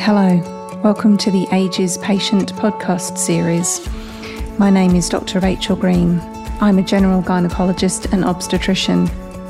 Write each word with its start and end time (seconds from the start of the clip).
Hello, 0.00 0.40
welcome 0.82 1.18
to 1.18 1.30
the 1.30 1.46
AGES 1.50 1.98
Patient 1.98 2.54
podcast 2.54 3.18
series. 3.18 3.86
My 4.56 4.70
name 4.70 4.94
is 4.94 5.08
Dr. 5.08 5.40
Rachel 5.40 5.74
Green. 5.74 6.20
I'm 6.60 6.78
a 6.78 6.82
general 6.82 7.20
gynecologist 7.20 8.12
and 8.12 8.24
obstetrician, 8.24 9.08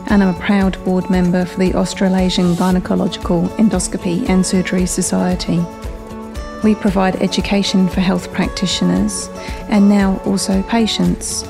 and 0.09 0.23
I'm 0.23 0.35
a 0.35 0.41
proud 0.41 0.83
board 0.87 1.11
member 1.11 1.45
for 1.45 1.59
the 1.59 1.75
Australasian 1.75 2.55
Gynecological 2.55 3.47
Endoscopy 3.57 4.27
and 4.29 4.45
Surgery 4.45 4.87
Society. 4.87 5.61
We 6.65 6.75
provide 6.75 7.17
education 7.17 7.87
for 7.87 8.01
health 8.01 8.33
practitioners 8.33 9.29
and 9.69 9.89
now 9.89 10.17
also 10.25 10.63
patients. 10.63 11.43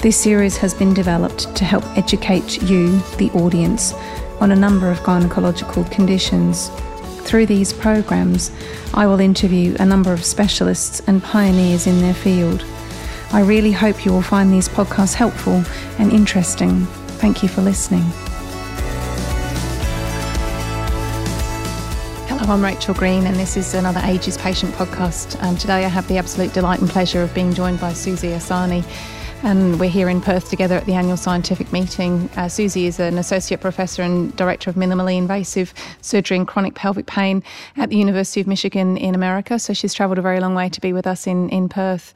This 0.00 0.16
series 0.16 0.56
has 0.58 0.72
been 0.72 0.94
developed 0.94 1.54
to 1.56 1.64
help 1.64 1.84
educate 1.98 2.62
you, 2.62 3.00
the 3.18 3.30
audience, 3.34 3.92
on 4.40 4.52
a 4.52 4.56
number 4.56 4.90
of 4.90 5.00
gynecological 5.00 5.90
conditions. 5.90 6.70
Through 7.28 7.44
these 7.44 7.74
programs, 7.74 8.50
I 8.94 9.06
will 9.06 9.20
interview 9.20 9.76
a 9.78 9.84
number 9.84 10.14
of 10.14 10.24
specialists 10.24 11.02
and 11.06 11.22
pioneers 11.22 11.86
in 11.86 12.00
their 12.00 12.14
field. 12.14 12.64
I 13.32 13.42
really 13.42 13.70
hope 13.70 14.06
you 14.06 14.12
will 14.12 14.22
find 14.22 14.50
these 14.50 14.66
podcasts 14.66 15.12
helpful 15.12 15.62
and 15.98 16.10
interesting. 16.10 16.86
Thank 17.20 17.42
you 17.42 17.50
for 17.50 17.60
listening. 17.60 18.04
Hello, 22.28 22.50
I'm 22.50 22.64
Rachel 22.64 22.94
Green, 22.94 23.26
and 23.26 23.36
this 23.36 23.58
is 23.58 23.74
another 23.74 24.00
AGES 24.04 24.38
Patient 24.38 24.72
podcast. 24.76 25.36
And 25.42 25.60
today 25.60 25.84
I 25.84 25.88
have 25.88 26.08
the 26.08 26.16
absolute 26.16 26.54
delight 26.54 26.80
and 26.80 26.88
pleasure 26.88 27.22
of 27.22 27.34
being 27.34 27.52
joined 27.52 27.78
by 27.78 27.92
Suzie 27.92 28.32
As-Sanie 28.32 28.86
and 29.42 29.78
we're 29.78 29.88
here 29.88 30.08
in 30.08 30.20
Perth 30.20 30.50
together 30.50 30.74
at 30.74 30.84
the 30.86 30.94
annual 30.94 31.16
scientific 31.16 31.72
meeting. 31.72 32.28
Uh, 32.32 32.46
Suzie 32.46 32.84
is 32.84 32.98
an 32.98 33.18
associate 33.18 33.60
professor 33.60 34.02
and 34.02 34.34
director 34.36 34.70
of 34.70 34.76
minimally 34.76 35.16
invasive 35.16 35.72
surgery 36.00 36.36
and 36.36 36.46
chronic 36.46 36.74
pelvic 36.74 37.06
pain 37.06 37.42
at 37.76 37.88
the 37.90 37.96
University 37.96 38.40
of 38.40 38.46
Michigan 38.46 38.96
in 38.96 39.14
America. 39.14 39.58
So 39.58 39.72
she's 39.72 39.94
travelled 39.94 40.18
a 40.18 40.22
very 40.22 40.40
long 40.40 40.54
way 40.54 40.68
to 40.68 40.80
be 40.80 40.92
with 40.92 41.06
us 41.06 41.26
in 41.26 41.48
in 41.50 41.68
Perth. 41.68 42.14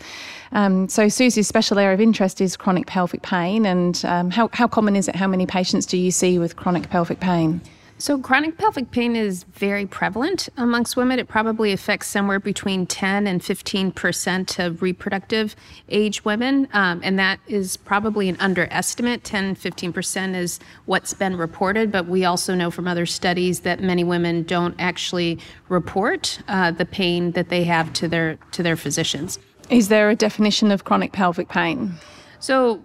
Um, 0.52 0.88
so 0.88 1.06
Suzie's 1.06 1.48
special 1.48 1.78
area 1.78 1.94
of 1.94 2.00
interest 2.00 2.40
is 2.40 2.56
chronic 2.56 2.86
pelvic 2.86 3.22
pain, 3.22 3.66
and 3.66 4.02
um, 4.04 4.30
how 4.30 4.48
how 4.52 4.68
common 4.68 4.96
is 4.96 5.08
it? 5.08 5.16
How 5.16 5.26
many 5.26 5.46
patients 5.46 5.86
do 5.86 5.96
you 5.96 6.10
see 6.10 6.38
with 6.38 6.56
chronic 6.56 6.90
pelvic 6.90 7.20
pain? 7.20 7.60
So, 8.02 8.18
chronic 8.18 8.58
pelvic 8.58 8.90
pain 8.90 9.14
is 9.14 9.44
very 9.44 9.86
prevalent 9.86 10.48
amongst 10.56 10.96
women. 10.96 11.20
It 11.20 11.28
probably 11.28 11.70
affects 11.70 12.08
somewhere 12.08 12.40
between 12.40 12.84
10 12.84 13.28
and 13.28 13.44
15 13.44 13.92
percent 13.92 14.58
of 14.58 14.82
reproductive 14.82 15.54
age 15.88 16.24
women, 16.24 16.66
um, 16.72 17.00
and 17.04 17.16
that 17.20 17.38
is 17.46 17.76
probably 17.76 18.28
an 18.28 18.36
underestimate. 18.40 19.22
10, 19.22 19.54
15 19.54 19.92
percent 19.92 20.34
is 20.34 20.58
what's 20.86 21.14
been 21.14 21.36
reported, 21.36 21.92
but 21.92 22.06
we 22.06 22.24
also 22.24 22.56
know 22.56 22.72
from 22.72 22.88
other 22.88 23.06
studies 23.06 23.60
that 23.60 23.80
many 23.80 24.02
women 24.02 24.42
don't 24.42 24.74
actually 24.80 25.38
report 25.68 26.40
uh, 26.48 26.72
the 26.72 26.84
pain 26.84 27.30
that 27.30 27.50
they 27.50 27.62
have 27.62 27.92
to 27.92 28.08
their 28.08 28.36
to 28.50 28.64
their 28.64 28.76
physicians. 28.76 29.38
Is 29.70 29.86
there 29.86 30.10
a 30.10 30.16
definition 30.16 30.72
of 30.72 30.82
chronic 30.82 31.12
pelvic 31.12 31.48
pain? 31.48 31.92
So, 32.40 32.82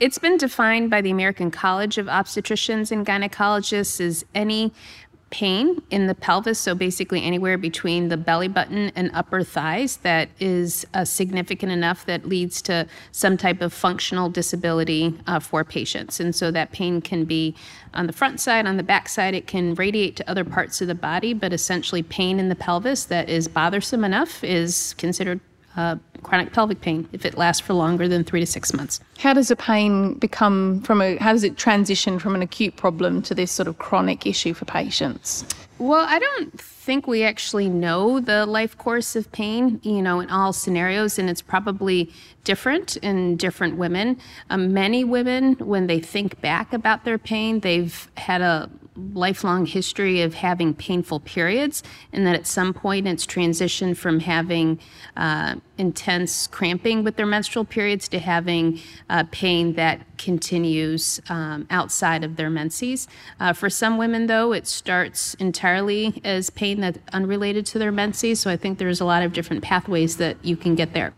it's 0.00 0.18
been 0.18 0.36
defined 0.36 0.90
by 0.90 1.00
the 1.00 1.10
American 1.10 1.50
College 1.50 1.98
of 1.98 2.06
Obstetricians 2.06 2.90
and 2.90 3.06
Gynecologists 3.06 4.00
as 4.00 4.24
any 4.34 4.72
pain 5.30 5.82
in 5.90 6.06
the 6.06 6.14
pelvis, 6.14 6.60
so 6.60 6.76
basically 6.76 7.20
anywhere 7.24 7.58
between 7.58 8.08
the 8.08 8.16
belly 8.16 8.46
button 8.46 8.92
and 8.94 9.10
upper 9.12 9.42
thighs, 9.42 9.96
that 9.98 10.28
is 10.38 10.86
uh, 10.94 11.04
significant 11.04 11.72
enough 11.72 12.06
that 12.06 12.24
leads 12.28 12.62
to 12.62 12.86
some 13.10 13.36
type 13.36 13.60
of 13.60 13.72
functional 13.72 14.28
disability 14.28 15.12
uh, 15.26 15.40
for 15.40 15.64
patients. 15.64 16.20
And 16.20 16.34
so 16.36 16.52
that 16.52 16.70
pain 16.70 17.00
can 17.00 17.24
be 17.24 17.56
on 17.94 18.06
the 18.06 18.12
front 18.12 18.38
side, 18.38 18.64
on 18.64 18.76
the 18.76 18.84
back 18.84 19.08
side, 19.08 19.34
it 19.34 19.48
can 19.48 19.74
radiate 19.74 20.14
to 20.16 20.30
other 20.30 20.44
parts 20.44 20.80
of 20.80 20.86
the 20.86 20.94
body, 20.94 21.34
but 21.34 21.52
essentially 21.52 22.04
pain 22.04 22.38
in 22.38 22.48
the 22.48 22.54
pelvis 22.54 23.04
that 23.06 23.28
is 23.28 23.48
bothersome 23.48 24.04
enough 24.04 24.44
is 24.44 24.94
considered 24.98 25.40
uh, 25.76 25.96
chronic 26.22 26.52
pelvic 26.52 26.80
pain 26.80 27.08
if 27.12 27.24
it 27.24 27.36
lasts 27.36 27.60
for 27.60 27.74
longer 27.74 28.08
than 28.08 28.24
three 28.24 28.40
to 28.40 28.46
six 28.46 28.72
months. 28.72 29.00
How 29.18 29.32
does 29.32 29.50
a 29.50 29.56
pain 29.56 30.14
become 30.14 30.80
from 30.82 31.00
a, 31.00 31.16
how 31.16 31.32
does 31.32 31.44
it 31.44 31.56
transition 31.56 32.18
from 32.18 32.34
an 32.34 32.42
acute 32.42 32.76
problem 32.76 33.22
to 33.22 33.34
this 33.34 33.50
sort 33.50 33.68
of 33.68 33.78
chronic 33.78 34.26
issue 34.26 34.54
for 34.54 34.64
patients? 34.64 35.44
Well, 35.78 36.06
I 36.08 36.18
don't 36.20 36.58
think 36.60 37.06
we 37.06 37.24
actually 37.24 37.68
know 37.68 38.20
the 38.20 38.46
life 38.46 38.78
course 38.78 39.16
of 39.16 39.30
pain, 39.32 39.80
you 39.82 40.00
know, 40.00 40.20
in 40.20 40.30
all 40.30 40.52
scenarios, 40.52 41.18
and 41.18 41.28
it's 41.28 41.42
probably 41.42 42.12
different 42.44 42.96
in 42.98 43.36
different 43.36 43.76
women. 43.76 44.18
Um, 44.50 44.72
many 44.72 45.02
women, 45.02 45.54
when 45.54 45.88
they 45.88 45.98
think 45.98 46.40
back 46.40 46.72
about 46.72 47.04
their 47.04 47.18
pain, 47.18 47.60
they've 47.60 48.08
had 48.16 48.40
a 48.40 48.70
lifelong 48.96 49.66
history 49.66 50.22
of 50.22 50.34
having 50.34 50.74
painful 50.74 51.20
periods, 51.20 51.82
and 52.12 52.26
that 52.26 52.34
at 52.34 52.46
some 52.46 52.72
point 52.72 53.06
it's 53.06 53.26
transitioned 53.26 53.96
from 53.96 54.20
having 54.20 54.78
uh, 55.16 55.56
intense 55.78 56.46
cramping 56.46 57.02
with 57.02 57.16
their 57.16 57.26
menstrual 57.26 57.64
periods 57.64 58.08
to 58.08 58.18
having 58.18 58.80
uh, 59.10 59.24
pain 59.30 59.74
that 59.74 60.00
continues 60.16 61.20
um, 61.28 61.66
outside 61.70 62.22
of 62.22 62.36
their 62.36 62.50
menses. 62.50 63.08
Uh, 63.40 63.52
for 63.52 63.68
some 63.68 63.98
women, 63.98 64.26
though, 64.26 64.52
it 64.52 64.66
starts 64.66 65.34
entirely 65.34 66.20
as 66.24 66.50
pain 66.50 66.80
that's 66.80 66.98
unrelated 67.12 67.66
to 67.66 67.78
their 67.78 67.92
menses, 67.92 68.40
so 68.40 68.50
I 68.50 68.56
think 68.56 68.78
there's 68.78 69.00
a 69.00 69.04
lot 69.04 69.22
of 69.22 69.32
different 69.32 69.62
pathways 69.62 70.16
that 70.18 70.36
you 70.44 70.56
can 70.56 70.74
get 70.74 70.92
there. 70.92 71.12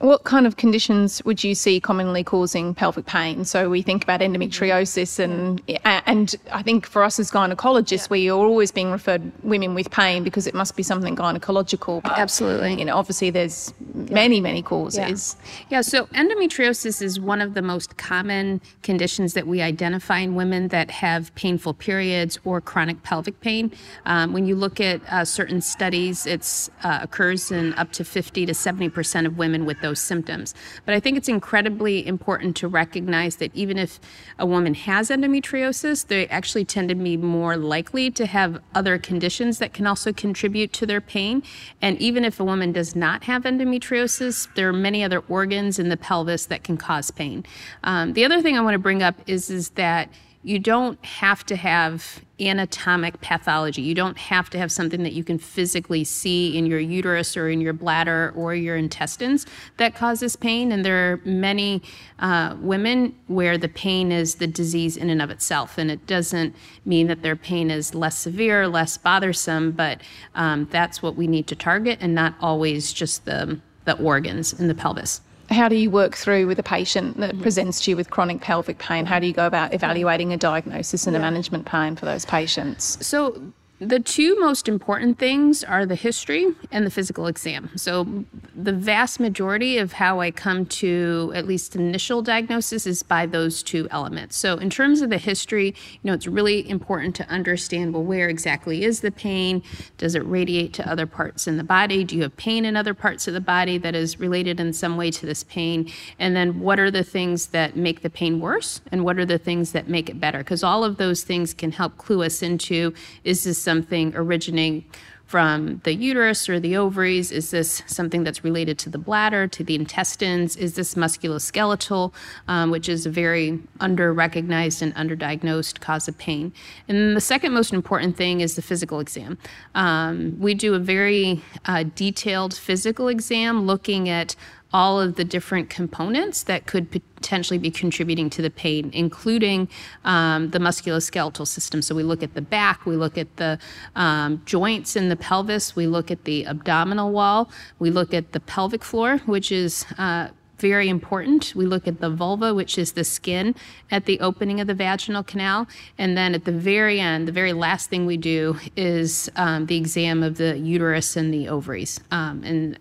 What 0.00 0.22
kind 0.22 0.46
of 0.46 0.56
conditions 0.56 1.24
would 1.24 1.42
you 1.42 1.56
see 1.56 1.80
commonly 1.80 2.22
causing 2.22 2.72
pelvic 2.72 3.06
pain? 3.06 3.44
So 3.44 3.68
we 3.68 3.82
think 3.82 4.04
about 4.04 4.20
endometriosis, 4.20 5.18
and 5.18 5.60
and 5.84 6.36
I 6.52 6.62
think 6.62 6.86
for 6.86 7.02
us 7.02 7.18
as 7.18 7.32
gynecologists, 7.32 8.06
yeah. 8.06 8.12
we 8.12 8.30
are 8.30 8.38
always 8.38 8.70
being 8.70 8.92
referred 8.92 9.32
women 9.42 9.74
with 9.74 9.90
pain 9.90 10.22
because 10.22 10.46
it 10.46 10.54
must 10.54 10.76
be 10.76 10.84
something 10.84 11.16
gynecological. 11.16 12.00
But, 12.04 12.16
Absolutely. 12.16 12.74
You 12.78 12.84
know, 12.84 12.96
obviously 12.96 13.30
there's 13.30 13.74
many 13.92 14.40
many 14.40 14.62
causes. 14.62 15.36
Yeah. 15.40 15.78
yeah. 15.78 15.80
So 15.80 16.06
endometriosis 16.06 17.02
is 17.02 17.18
one 17.18 17.40
of 17.40 17.54
the 17.54 17.62
most 17.62 17.96
common 17.96 18.60
conditions 18.84 19.34
that 19.34 19.48
we 19.48 19.62
identify 19.62 20.18
in 20.20 20.36
women 20.36 20.68
that 20.68 20.92
have 20.92 21.34
painful 21.34 21.74
periods 21.74 22.38
or 22.44 22.60
chronic 22.60 23.02
pelvic 23.02 23.40
pain. 23.40 23.72
Um, 24.06 24.32
when 24.32 24.46
you 24.46 24.54
look 24.54 24.80
at 24.80 25.00
uh, 25.10 25.24
certain 25.24 25.60
studies, 25.60 26.24
it 26.24 26.70
uh, 26.84 27.00
occurs 27.02 27.50
in 27.50 27.74
up 27.74 27.90
to 27.92 28.04
50 28.04 28.46
to 28.46 28.54
70 28.54 28.90
percent 28.90 29.26
of 29.26 29.36
women 29.38 29.66
with 29.66 29.80
those 29.80 29.87
those 29.88 30.00
symptoms. 30.00 30.54
But 30.84 30.94
I 30.94 31.00
think 31.00 31.16
it's 31.16 31.28
incredibly 31.28 32.06
important 32.06 32.56
to 32.56 32.68
recognize 32.68 33.36
that 33.36 33.50
even 33.54 33.78
if 33.78 33.98
a 34.38 34.44
woman 34.44 34.74
has 34.74 35.08
endometriosis, 35.08 36.06
they 36.06 36.26
actually 36.28 36.66
tend 36.66 36.90
to 36.90 36.94
be 36.94 37.16
more 37.16 37.56
likely 37.56 38.10
to 38.10 38.26
have 38.26 38.60
other 38.74 38.98
conditions 38.98 39.58
that 39.58 39.72
can 39.72 39.86
also 39.86 40.12
contribute 40.12 40.72
to 40.74 40.84
their 40.84 41.00
pain. 41.00 41.42
And 41.80 41.98
even 41.98 42.24
if 42.24 42.38
a 42.38 42.44
woman 42.44 42.72
does 42.72 42.94
not 42.94 43.24
have 43.24 43.44
endometriosis, 43.44 44.48
there 44.54 44.68
are 44.68 44.72
many 44.74 45.02
other 45.02 45.20
organs 45.28 45.78
in 45.78 45.88
the 45.88 45.96
pelvis 45.96 46.46
that 46.46 46.62
can 46.64 46.76
cause 46.76 47.10
pain. 47.10 47.44
Um, 47.82 48.12
the 48.12 48.24
other 48.24 48.42
thing 48.42 48.56
I 48.56 48.60
want 48.60 48.74
to 48.74 48.78
bring 48.78 49.02
up 49.02 49.16
is, 49.26 49.48
is 49.48 49.70
that 49.70 50.10
you 50.48 50.58
don't 50.58 51.04
have 51.04 51.44
to 51.44 51.56
have 51.56 52.22
anatomic 52.40 53.20
pathology. 53.20 53.82
You 53.82 53.94
don't 53.94 54.16
have 54.16 54.48
to 54.50 54.58
have 54.58 54.72
something 54.72 55.02
that 55.02 55.12
you 55.12 55.22
can 55.22 55.38
physically 55.38 56.04
see 56.04 56.56
in 56.56 56.64
your 56.64 56.78
uterus 56.78 57.36
or 57.36 57.50
in 57.50 57.60
your 57.60 57.74
bladder 57.74 58.32
or 58.34 58.54
your 58.54 58.74
intestines 58.74 59.44
that 59.76 59.94
causes 59.94 60.36
pain. 60.36 60.72
And 60.72 60.86
there 60.86 61.12
are 61.12 61.20
many 61.26 61.82
uh, 62.20 62.56
women 62.60 63.14
where 63.26 63.58
the 63.58 63.68
pain 63.68 64.10
is 64.10 64.36
the 64.36 64.46
disease 64.46 64.96
in 64.96 65.10
and 65.10 65.20
of 65.20 65.28
itself. 65.28 65.76
And 65.76 65.90
it 65.90 66.06
doesn't 66.06 66.56
mean 66.86 67.08
that 67.08 67.20
their 67.20 67.36
pain 67.36 67.70
is 67.70 67.94
less 67.94 68.16
severe, 68.16 68.66
less 68.66 68.96
bothersome, 68.96 69.72
but 69.72 70.00
um, 70.34 70.66
that's 70.70 71.02
what 71.02 71.14
we 71.14 71.26
need 71.26 71.46
to 71.48 71.56
target 71.56 71.98
and 72.00 72.14
not 72.14 72.34
always 72.40 72.90
just 72.94 73.26
the, 73.26 73.60
the 73.84 73.98
organs 73.98 74.58
in 74.58 74.68
the 74.68 74.74
pelvis 74.74 75.20
how 75.50 75.68
do 75.68 75.76
you 75.76 75.90
work 75.90 76.14
through 76.14 76.46
with 76.46 76.58
a 76.58 76.62
patient 76.62 77.16
that 77.18 77.32
mm-hmm. 77.32 77.42
presents 77.42 77.80
to 77.82 77.90
you 77.90 77.96
with 77.96 78.10
chronic 78.10 78.40
pelvic 78.40 78.78
pain? 78.78 79.06
How 79.06 79.18
do 79.18 79.26
you 79.26 79.32
go 79.32 79.46
about 79.46 79.72
evaluating 79.72 80.32
a 80.32 80.36
diagnosis 80.36 81.06
and 81.06 81.14
yeah. 81.14 81.20
a 81.20 81.22
management 81.22 81.66
plan 81.66 81.96
for 81.96 82.04
those 82.04 82.24
patients? 82.24 83.04
So, 83.06 83.40
the 83.80 84.00
two 84.00 84.38
most 84.40 84.66
important 84.66 85.18
things 85.18 85.62
are 85.62 85.86
the 85.86 85.94
history 85.94 86.52
and 86.72 86.84
the 86.84 86.90
physical 86.90 87.28
exam. 87.28 87.70
So, 87.76 88.24
the 88.56 88.72
vast 88.72 89.20
majority 89.20 89.78
of 89.78 89.92
how 89.92 90.18
I 90.20 90.32
come 90.32 90.66
to 90.66 91.32
at 91.34 91.46
least 91.46 91.76
initial 91.76 92.20
diagnosis 92.20 92.88
is 92.88 93.04
by 93.04 93.26
those 93.26 93.62
two 93.62 93.86
elements. 93.92 94.36
So, 94.36 94.56
in 94.56 94.68
terms 94.68 95.00
of 95.00 95.10
the 95.10 95.18
history, 95.18 95.66
you 95.66 96.00
know, 96.02 96.12
it's 96.12 96.26
really 96.26 96.68
important 96.68 97.14
to 97.16 97.28
understand 97.28 97.94
well, 97.94 98.02
where 98.02 98.28
exactly 98.28 98.82
is 98.82 99.00
the 99.00 99.12
pain? 99.12 99.62
Does 99.96 100.16
it 100.16 100.26
radiate 100.26 100.72
to 100.74 100.90
other 100.90 101.06
parts 101.06 101.46
in 101.46 101.56
the 101.56 101.64
body? 101.64 102.02
Do 102.02 102.16
you 102.16 102.22
have 102.22 102.36
pain 102.36 102.64
in 102.64 102.76
other 102.76 102.94
parts 102.94 103.28
of 103.28 103.34
the 103.34 103.40
body 103.40 103.78
that 103.78 103.94
is 103.94 104.18
related 104.18 104.58
in 104.58 104.72
some 104.72 104.96
way 104.96 105.12
to 105.12 105.24
this 105.24 105.44
pain? 105.44 105.88
And 106.18 106.34
then, 106.34 106.58
what 106.58 106.80
are 106.80 106.90
the 106.90 107.04
things 107.04 107.48
that 107.48 107.76
make 107.76 108.02
the 108.02 108.10
pain 108.10 108.40
worse? 108.40 108.80
And 108.90 109.04
what 109.04 109.18
are 109.18 109.26
the 109.26 109.38
things 109.38 109.70
that 109.70 109.86
make 109.86 110.10
it 110.10 110.18
better? 110.18 110.38
Because 110.38 110.64
all 110.64 110.82
of 110.82 110.96
those 110.96 111.22
things 111.22 111.54
can 111.54 111.70
help 111.70 111.96
clue 111.96 112.24
us 112.24 112.42
into 112.42 112.92
is 113.22 113.44
this 113.44 113.67
something 113.68 114.14
originating 114.16 114.82
from 115.28 115.78
the 115.84 115.92
uterus 115.92 116.48
or 116.48 116.58
the 116.58 116.74
ovaries? 116.74 117.30
Is 117.30 117.50
this 117.50 117.82
something 117.86 118.24
that's 118.24 118.42
related 118.42 118.78
to 118.78 118.88
the 118.88 118.96
bladder, 118.96 119.46
to 119.46 119.62
the 119.62 119.74
intestines? 119.74 120.56
Is 120.56 120.72
this 120.74 120.94
musculoskeletal, 120.94 122.14
um, 122.48 122.70
which 122.70 122.88
is 122.88 123.04
a 123.04 123.10
very 123.10 123.60
under 123.78 124.10
recognized 124.14 124.80
and 124.80 124.94
underdiagnosed 124.94 125.80
cause 125.80 126.08
of 126.08 126.16
pain? 126.16 126.50
And 126.88 127.14
the 127.14 127.20
second 127.20 127.52
most 127.52 127.74
important 127.74 128.16
thing 128.16 128.40
is 128.40 128.56
the 128.56 128.62
physical 128.62 129.00
exam. 129.00 129.36
Um, 129.74 130.34
we 130.40 130.54
do 130.54 130.72
a 130.74 130.78
very 130.78 131.42
uh, 131.66 131.84
detailed 131.94 132.54
physical 132.54 133.08
exam 133.08 133.66
looking 133.66 134.08
at 134.08 134.34
all 134.72 135.00
of 135.00 135.16
the 135.16 135.24
different 135.24 135.70
components 135.70 136.42
that 136.42 136.66
could 136.66 136.90
potentially 136.90 137.58
be 137.58 137.70
contributing 137.70 138.28
to 138.30 138.42
the 138.42 138.50
pain, 138.50 138.90
including 138.92 139.68
um, 140.04 140.50
the 140.50 140.58
musculoskeletal 140.58 141.46
system. 141.46 141.80
So 141.80 141.94
we 141.94 142.02
look 142.02 142.22
at 142.22 142.34
the 142.34 142.42
back, 142.42 142.84
we 142.84 142.96
look 142.96 143.16
at 143.16 143.36
the 143.36 143.58
um, 143.96 144.42
joints 144.44 144.94
in 144.96 145.08
the 145.08 145.16
pelvis, 145.16 145.74
we 145.74 145.86
look 145.86 146.10
at 146.10 146.24
the 146.24 146.46
abdominal 146.46 147.10
wall, 147.10 147.50
we 147.78 147.90
look 147.90 148.12
at 148.12 148.32
the 148.32 148.40
pelvic 148.40 148.84
floor, 148.84 149.18
which 149.26 149.50
is 149.50 149.86
uh, 149.96 150.28
very 150.58 150.88
important. 150.88 151.54
We 151.54 151.66
look 151.66 151.86
at 151.86 152.00
the 152.00 152.10
vulva, 152.10 152.52
which 152.52 152.78
is 152.78 152.92
the 152.92 153.04
skin 153.04 153.54
at 153.90 154.06
the 154.06 154.20
opening 154.20 154.60
of 154.60 154.66
the 154.66 154.74
vaginal 154.74 155.22
canal. 155.22 155.68
And 155.96 156.16
then 156.16 156.34
at 156.34 156.44
the 156.44 156.52
very 156.52 157.00
end, 157.00 157.28
the 157.28 157.32
very 157.32 157.52
last 157.52 157.88
thing 157.88 158.06
we 158.06 158.16
do 158.16 158.58
is 158.76 159.30
um, 159.36 159.66
the 159.66 159.76
exam 159.76 160.22
of 160.22 160.36
the 160.36 160.58
uterus 160.58 161.16
and 161.16 161.32
the 161.32 161.48
ovaries. 161.48 162.00
Um, 162.10 162.42
and 162.44 162.78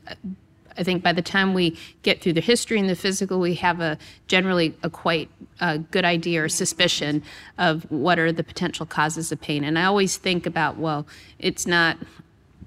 I 0.77 0.83
think 0.83 1.03
by 1.03 1.13
the 1.13 1.21
time 1.21 1.53
we 1.53 1.77
get 2.03 2.21
through 2.21 2.33
the 2.33 2.41
history 2.41 2.79
and 2.79 2.89
the 2.89 2.95
physical, 2.95 3.39
we 3.39 3.55
have 3.55 3.79
a 3.79 3.97
generally 4.27 4.75
a 4.83 4.89
quite 4.89 5.29
a 5.59 5.79
good 5.79 6.05
idea 6.05 6.43
or 6.43 6.49
suspicion 6.49 7.23
of 7.57 7.83
what 7.91 8.19
are 8.19 8.31
the 8.31 8.43
potential 8.43 8.85
causes 8.85 9.31
of 9.31 9.41
pain. 9.41 9.63
And 9.63 9.77
I 9.77 9.85
always 9.85 10.17
think 10.17 10.45
about, 10.45 10.77
well, 10.77 11.07
it's 11.39 11.65
not 11.65 11.97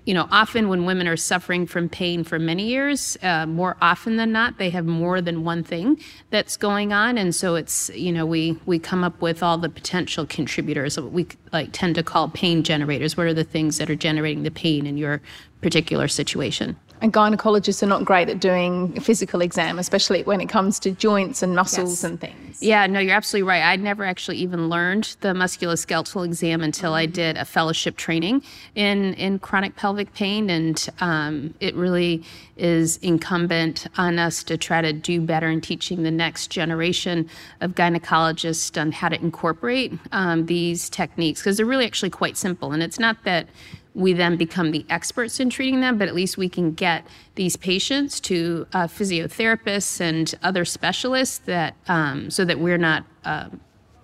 you 0.07 0.15
know, 0.15 0.27
often 0.31 0.69
when 0.69 0.87
women 0.87 1.07
are 1.07 1.17
suffering 1.17 1.67
from 1.67 1.89
pain 1.89 2.25
for 2.25 2.39
many 2.39 2.65
years, 2.65 3.19
uh, 3.23 3.47
more 3.47 3.77
often 3.83 4.17
than 4.17 4.33
not, 4.33 4.59
they 4.59 4.71
have 4.71 4.87
more 4.87 5.21
than 5.21 5.45
one 5.45 5.63
thing 5.63 6.01
that's 6.31 6.57
going 6.57 6.93
on, 6.93 7.19
and 7.19 7.35
so 7.35 7.55
it's 7.55 7.91
you 7.91 8.11
know 8.11 8.25
we 8.25 8.59
we 8.65 8.79
come 8.79 9.05
up 9.05 9.21
with 9.21 9.43
all 9.43 9.59
the 9.59 9.69
potential 9.69 10.27
contributors. 10.27 10.99
We 10.99 11.27
like 11.53 11.69
tend 11.73 11.97
to 11.97 12.03
call 12.03 12.29
pain 12.29 12.63
generators. 12.63 13.17
What 13.17 13.27
are 13.27 13.35
the 13.35 13.45
things 13.45 13.79
that 13.79 13.91
are 13.91 13.95
generating 13.95 14.43
the 14.43 14.51
pain 14.51 14.87
in 14.87 14.97
your 14.97 15.21
particular 15.61 16.09
situation? 16.09 16.77
And 17.03 17.13
gynecologists 17.13 17.83
are 17.83 17.87
not 17.87 18.05
great 18.05 18.29
at 18.29 18.41
doing 18.41 18.93
a 18.97 19.01
physical 19.01 19.41
exam, 19.41 19.79
especially 19.79 20.23
when 20.23 20.41
it 20.41 20.49
comes 20.49 20.79
to 20.81 20.91
joints 20.91 21.43
and 21.43 21.57
muscles 21.57 22.03
yes. 22.03 22.05
and 22.05 22.21
things. 22.21 22.63
Yeah, 22.63 22.87
no, 22.87 23.01
you're 23.01 23.15
absolutely 23.15 23.49
right. 23.49 23.63
I'd 23.63 23.81
never 23.81 24.05
actually 24.05 24.37
even 24.37 24.69
learned 24.69 25.17
the 25.21 25.29
musculoskeletal 25.29 26.27
exam 26.27 26.61
until 26.61 26.93
I 26.93 27.07
did 27.07 27.39
a 27.39 27.47
fellowship 27.47 27.97
training 27.97 28.43
in, 28.75 29.15
in 29.15 29.39
chronic 29.39 29.77
pelvic 29.77 30.13
pain. 30.13 30.51
And 30.51 30.89
um, 31.01 31.55
it 31.61 31.75
really 31.75 32.23
is 32.59 32.99
incumbent 32.99 33.87
on 33.97 34.19
us 34.19 34.45
to 34.45 34.59
try 34.59 34.83
to 34.83 34.93
do 34.93 35.23
better 35.23 35.49
in 35.49 35.63
teaching 35.63 36.03
the 36.03 36.11
next 36.11 36.49
generation 36.49 37.31
of 37.63 37.75
gynecologists 37.75 38.79
on 38.79 38.93
how 38.93 39.09
to 39.09 39.17
incorporate 39.17 39.95
um, 40.13 40.45
these 40.45 40.91
techniques 40.91 41.41
because 41.41 41.57
they're 41.57 41.65
really 41.65 41.87
actually 41.87 42.11
quite 42.11 42.37
simple. 42.37 42.73
And 42.73 42.83
it's 42.83 42.99
not 42.99 43.17
that 43.25 43.49
we 43.95 44.13
then 44.13 44.37
become 44.37 44.71
the 44.71 44.85
experts 44.89 45.41
in 45.41 45.51
treating 45.51 45.81
them, 45.81 45.99
but 45.99 46.09
at 46.09 46.15
least 46.15 46.39
we 46.39 46.49
can 46.49 46.73
get 46.73 47.05
these 47.35 47.57
patients 47.57 48.21
to 48.21 48.67
uh, 48.73 48.87
physiotherapists 48.87 50.01
and 50.01 50.35
other 50.43 50.65
specialists 50.65 51.39
that 51.39 51.75
um, 51.89 52.31
so 52.31 52.45
that 52.45 52.61
we're 52.61 52.79
not 52.79 53.05
uh, 53.25 53.49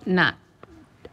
not 0.05 0.35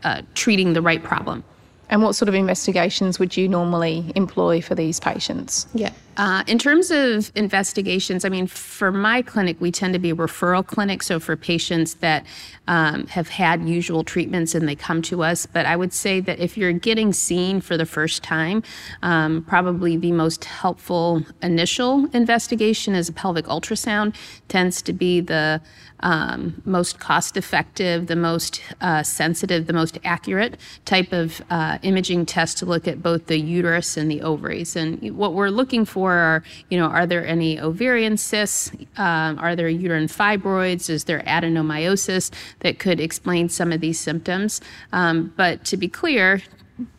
uh, 0.03 0.23
treating 0.35 0.73
the 0.73 0.83
right 0.83 1.03
problem. 1.03 1.45
And 1.91 2.03
what 2.03 2.15
sort 2.15 2.29
of 2.29 2.35
investigations 2.35 3.19
would 3.19 3.37
you 3.37 3.49
normally 3.49 4.11
employ 4.17 4.61
for 4.61 4.75
these 4.75 4.99
patients? 4.99 5.67
Yeah. 5.75 5.93
Uh, 6.17 6.45
in 6.47 6.59
terms 6.59 6.91
of 6.91 7.33
investigations, 7.35 8.25
I 8.25 8.29
mean, 8.29 8.47
for 8.47 8.93
my 8.93 9.23
clinic, 9.23 9.61
we 9.61 9.73
tend 9.73 9.95
to 9.95 9.99
be 9.99 10.11
a 10.11 10.15
referral 10.15 10.65
clinic. 10.65 11.03
So 11.03 11.19
for 11.19 11.37
patients 11.37 11.95
that 11.95 12.25
um, 12.69 13.07
have 13.09 13.29
had 13.29 13.69
usual 13.69 14.05
treatments 14.05 14.55
and 14.55 14.69
they 14.69 14.77
come 14.77 15.03
to 15.03 15.23
us, 15.23 15.47
but 15.47 15.67
I 15.67 15.77
would 15.77 15.93
say 15.93 16.21
that 16.21 16.39
if 16.39 16.57
you're 16.57 16.73
getting 16.73 17.13
seen 17.13 17.61
for 17.61 17.77
the 17.77 17.87
first 17.87 18.23
time, 18.23 18.63
um, 19.03 19.45
probably 19.49 19.97
the 19.97 20.13
most 20.13 20.45
helpful 20.45 21.23
initial 21.43 22.07
investigation 22.13 22.95
is 22.95 23.09
a 23.09 23.13
pelvic 23.13 23.47
ultrasound. 23.47 24.15
Tends 24.49 24.83
to 24.83 24.93
be 24.93 25.21
the 25.21 25.61
um, 26.01 26.61
most 26.65 26.99
cost 26.99 27.37
effective, 27.37 28.09
the 28.09 28.17
most 28.17 28.61
uh, 28.81 29.03
sensitive, 29.03 29.67
the 29.67 29.73
most 29.73 29.99
accurate 30.05 30.61
type 30.85 31.13
of 31.13 31.43
uh, 31.51 31.79
imaging 31.83 32.27
test 32.27 32.59
to 32.59 32.67
look 32.67 32.87
at 32.87 33.03
both 33.03 33.27
the 33.27 33.39
uterus 33.39 33.97
and 33.97 34.11
the 34.11 34.21
ovaries. 34.21 34.77
And 34.77 35.17
what 35.17 35.33
we're 35.33 35.49
looking 35.49 35.85
for 35.85 36.04
are, 36.13 36.43
you 36.71 36.79
know, 36.79 36.87
are 36.87 37.07
there 37.07 37.27
any 37.27 37.61
ovarian 37.61 38.17
cysts? 38.17 38.71
Um, 38.97 39.39
are 39.39 39.57
there 39.57 39.69
uterine 39.69 40.09
fibroids? 40.09 40.91
Is 40.91 41.05
there 41.05 41.21
adenomyosis 41.21 42.31
that 42.61 42.79
could 42.79 43.01
explain 43.01 43.49
some 43.49 43.73
of 43.73 43.81
these 43.81 43.99
symptoms? 43.99 44.61
Um, 44.93 45.33
but 45.37 45.65
to 45.67 45.77
be 45.77 45.89
clear, 45.89 46.43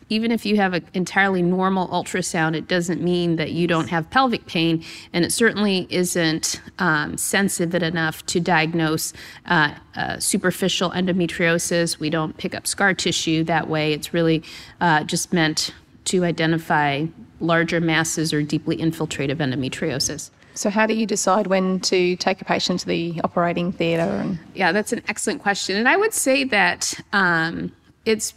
even 0.08 0.30
if 0.30 0.46
you 0.46 0.56
have 0.56 0.72
an 0.72 0.86
entirely 0.94 1.42
normal 1.42 1.88
ultrasound, 1.88 2.54
it 2.54 2.68
doesn't 2.68 3.02
mean 3.02 3.36
that 3.36 3.52
you 3.52 3.66
don't 3.66 3.88
have 3.88 4.08
pelvic 4.10 4.46
pain, 4.46 4.84
and 5.12 5.24
it 5.24 5.32
certainly 5.32 5.86
isn't 5.90 6.60
um, 6.78 7.18
sensitive 7.18 7.82
enough 7.82 8.24
to 8.26 8.38
diagnose 8.38 9.12
uh, 9.46 9.74
uh, 9.96 10.18
superficial 10.18 10.90
endometriosis. 10.90 11.98
We 11.98 12.10
don't 12.10 12.36
pick 12.36 12.54
up 12.54 12.66
scar 12.66 12.94
tissue 12.94 13.42
that 13.44 13.68
way. 13.68 13.92
It's 13.92 14.14
really 14.14 14.42
uh, 14.80 15.02
just 15.04 15.32
meant 15.32 15.74
to 16.04 16.24
identify 16.24 17.06
larger 17.40 17.80
masses 17.80 18.32
or 18.32 18.42
deeply 18.42 18.76
infiltrative 18.76 19.36
endometriosis. 19.36 20.30
So, 20.54 20.70
how 20.70 20.86
do 20.86 20.94
you 20.94 21.04
decide 21.04 21.48
when 21.48 21.80
to 21.80 22.16
take 22.16 22.40
a 22.40 22.44
patient 22.44 22.80
to 22.80 22.86
the 22.86 23.20
operating 23.22 23.72
theatre? 23.72 24.02
And- 24.02 24.38
yeah, 24.54 24.72
that's 24.72 24.92
an 24.92 25.02
excellent 25.06 25.42
question, 25.42 25.76
and 25.76 25.88
I 25.88 25.96
would 25.96 26.14
say 26.14 26.44
that 26.44 26.98
um, 27.12 27.72
it's 28.06 28.32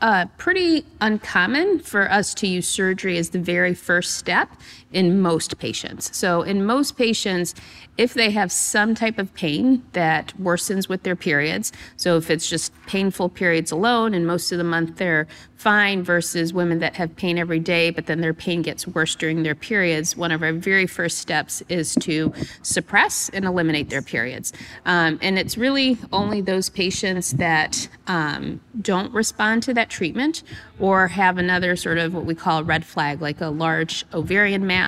uh, 0.00 0.26
pretty 0.38 0.86
uncommon 1.00 1.78
for 1.80 2.10
us 2.10 2.32
to 2.34 2.46
use 2.46 2.66
surgery 2.66 3.18
as 3.18 3.30
the 3.30 3.38
very 3.38 3.74
first 3.74 4.16
step 4.16 4.48
in 4.92 5.20
most 5.20 5.58
patients. 5.58 6.16
So, 6.16 6.42
in 6.42 6.64
most 6.64 6.96
patients, 6.96 7.54
if 7.96 8.14
they 8.14 8.30
have 8.30 8.50
some 8.50 8.94
type 8.94 9.18
of 9.18 9.32
pain 9.34 9.82
that 9.92 10.32
worsens 10.40 10.88
with 10.88 11.02
their 11.02 11.16
periods, 11.16 11.72
so 11.96 12.16
if 12.16 12.30
it's 12.30 12.48
just 12.48 12.72
painful 12.86 13.28
periods 13.28 13.70
alone 13.70 14.14
and 14.14 14.26
most 14.26 14.50
of 14.52 14.58
the 14.58 14.64
month 14.64 14.96
they're 14.96 15.26
fine, 15.56 16.02
versus 16.02 16.54
women 16.54 16.78
that 16.78 16.96
have 16.96 17.14
pain 17.16 17.36
every 17.36 17.58
day, 17.58 17.90
but 17.90 18.06
then 18.06 18.22
their 18.22 18.32
pain 18.32 18.62
gets 18.62 18.86
worse 18.86 19.14
during 19.14 19.42
their 19.42 19.54
periods, 19.54 20.16
one 20.16 20.32
of 20.32 20.42
our 20.42 20.54
very 20.54 20.86
first 20.86 21.18
steps 21.18 21.62
is 21.68 21.94
to 21.96 22.32
suppress 22.62 23.28
and 23.28 23.44
eliminate 23.44 23.90
their 23.90 24.00
periods. 24.00 24.54
Um, 24.86 25.18
and 25.20 25.38
it's 25.38 25.58
really 25.58 25.98
only 26.12 26.40
those 26.40 26.70
patients 26.70 27.32
that 27.32 27.88
um, 28.06 28.60
don't 28.80 29.12
respond 29.12 29.62
to 29.64 29.74
that 29.74 29.90
treatment 29.90 30.42
or 30.78 31.08
have 31.08 31.36
another 31.36 31.76
sort 31.76 31.98
of 31.98 32.14
what 32.14 32.24
we 32.24 32.34
call 32.34 32.60
a 32.60 32.62
red 32.62 32.86
flag, 32.86 33.20
like 33.20 33.42
a 33.42 33.48
large 33.48 34.06
ovarian 34.14 34.66
mass 34.66 34.79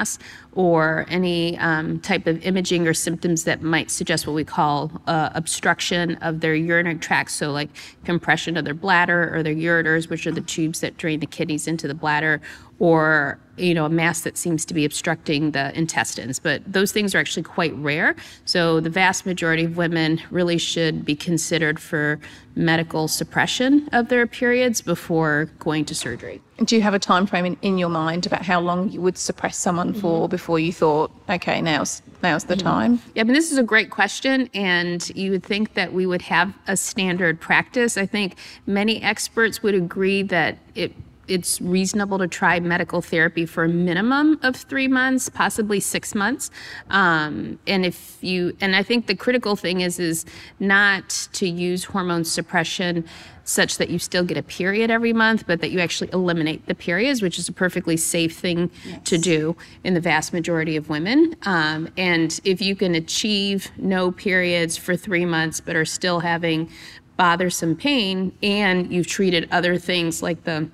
or 0.54 1.06
any 1.08 1.58
um, 1.58 1.98
type 2.00 2.26
of 2.26 2.44
imaging 2.44 2.86
or 2.86 2.94
symptoms 2.94 3.44
that 3.44 3.62
might 3.62 3.90
suggest 3.90 4.26
what 4.26 4.34
we 4.34 4.44
call 4.44 4.90
uh, 5.06 5.30
obstruction 5.34 6.16
of 6.16 6.40
their 6.40 6.54
urinary 6.54 6.96
tract, 6.96 7.30
so 7.30 7.50
like 7.50 7.70
compression 8.04 8.56
of 8.56 8.64
their 8.64 8.74
bladder 8.74 9.34
or 9.34 9.42
their 9.42 9.54
ureters, 9.54 10.10
which 10.10 10.26
are 10.26 10.32
the 10.32 10.40
tubes 10.42 10.80
that 10.80 10.96
drain 10.98 11.20
the 11.20 11.26
kidneys 11.26 11.66
into 11.66 11.88
the 11.88 11.94
bladder, 11.94 12.40
or 12.78 13.38
you 13.56 13.74
know 13.74 13.84
a 13.84 13.88
mass 13.88 14.22
that 14.22 14.36
seems 14.38 14.64
to 14.64 14.74
be 14.74 14.84
obstructing 14.84 15.50
the 15.50 15.76
intestines 15.76 16.38
but 16.38 16.62
those 16.70 16.92
things 16.92 17.14
are 17.14 17.18
actually 17.18 17.42
quite 17.42 17.74
rare 17.76 18.16
so 18.44 18.80
the 18.80 18.90
vast 18.90 19.26
majority 19.26 19.64
of 19.64 19.76
women 19.76 20.20
really 20.30 20.58
should 20.58 21.04
be 21.04 21.14
considered 21.14 21.78
for 21.78 22.18
medical 22.54 23.08
suppression 23.08 23.88
of 23.92 24.08
their 24.08 24.26
periods 24.26 24.80
before 24.80 25.50
going 25.58 25.84
to 25.84 25.94
surgery 25.94 26.40
do 26.64 26.76
you 26.76 26.82
have 26.82 26.94
a 26.94 26.98
time 26.98 27.26
frame 27.26 27.44
in, 27.44 27.56
in 27.62 27.78
your 27.78 27.88
mind 27.88 28.26
about 28.26 28.42
how 28.42 28.60
long 28.60 28.88
you 28.90 29.00
would 29.00 29.18
suppress 29.18 29.56
someone 29.56 29.92
for 29.92 30.22
mm-hmm. 30.22 30.30
before 30.30 30.58
you 30.58 30.72
thought 30.72 31.10
okay 31.28 31.60
now's 31.60 32.02
now's 32.22 32.44
the 32.44 32.54
mm-hmm. 32.54 32.66
time 32.66 33.02
yeah 33.14 33.20
I 33.20 33.24
mean 33.24 33.34
this 33.34 33.52
is 33.52 33.58
a 33.58 33.62
great 33.62 33.90
question 33.90 34.48
and 34.54 35.06
you 35.14 35.30
would 35.30 35.42
think 35.42 35.74
that 35.74 35.92
we 35.92 36.06
would 36.06 36.22
have 36.22 36.54
a 36.66 36.76
standard 36.76 37.40
practice 37.40 37.98
i 37.98 38.06
think 38.06 38.36
many 38.66 39.02
experts 39.02 39.62
would 39.62 39.74
agree 39.74 40.22
that 40.22 40.58
it 40.74 40.92
it's 41.32 41.60
reasonable 41.60 42.18
to 42.18 42.28
try 42.28 42.60
medical 42.60 43.00
therapy 43.00 43.46
for 43.46 43.64
a 43.64 43.68
minimum 43.68 44.38
of 44.42 44.54
three 44.54 44.88
months, 44.88 45.28
possibly 45.28 45.80
six 45.80 46.14
months. 46.14 46.50
Um, 46.90 47.58
and 47.66 47.86
if 47.86 48.18
you, 48.20 48.56
and 48.60 48.76
I 48.76 48.82
think 48.82 49.06
the 49.06 49.16
critical 49.16 49.56
thing 49.56 49.80
is, 49.80 49.98
is 49.98 50.24
not 50.60 51.28
to 51.32 51.48
use 51.48 51.84
hormone 51.84 52.24
suppression 52.24 53.04
such 53.44 53.78
that 53.78 53.90
you 53.90 53.98
still 53.98 54.24
get 54.24 54.36
a 54.36 54.42
period 54.42 54.90
every 54.90 55.12
month, 55.12 55.46
but 55.46 55.60
that 55.60 55.70
you 55.70 55.80
actually 55.80 56.10
eliminate 56.12 56.66
the 56.66 56.74
periods, 56.74 57.22
which 57.22 57.38
is 57.38 57.48
a 57.48 57.52
perfectly 57.52 57.96
safe 57.96 58.36
thing 58.36 58.70
yes. 58.84 59.00
to 59.04 59.18
do 59.18 59.56
in 59.84 59.94
the 59.94 60.00
vast 60.00 60.32
majority 60.32 60.76
of 60.76 60.88
women. 60.88 61.34
Um, 61.42 61.88
and 61.96 62.38
if 62.44 62.60
you 62.60 62.76
can 62.76 62.94
achieve 62.94 63.72
no 63.78 64.12
periods 64.12 64.76
for 64.76 64.96
three 64.96 65.24
months, 65.24 65.60
but 65.60 65.74
are 65.74 65.84
still 65.84 66.20
having 66.20 66.70
bothersome 67.16 67.76
pain, 67.76 68.32
and 68.42 68.92
you've 68.92 69.06
treated 69.06 69.48
other 69.50 69.76
things 69.76 70.22
like 70.22 70.44
the 70.44 70.68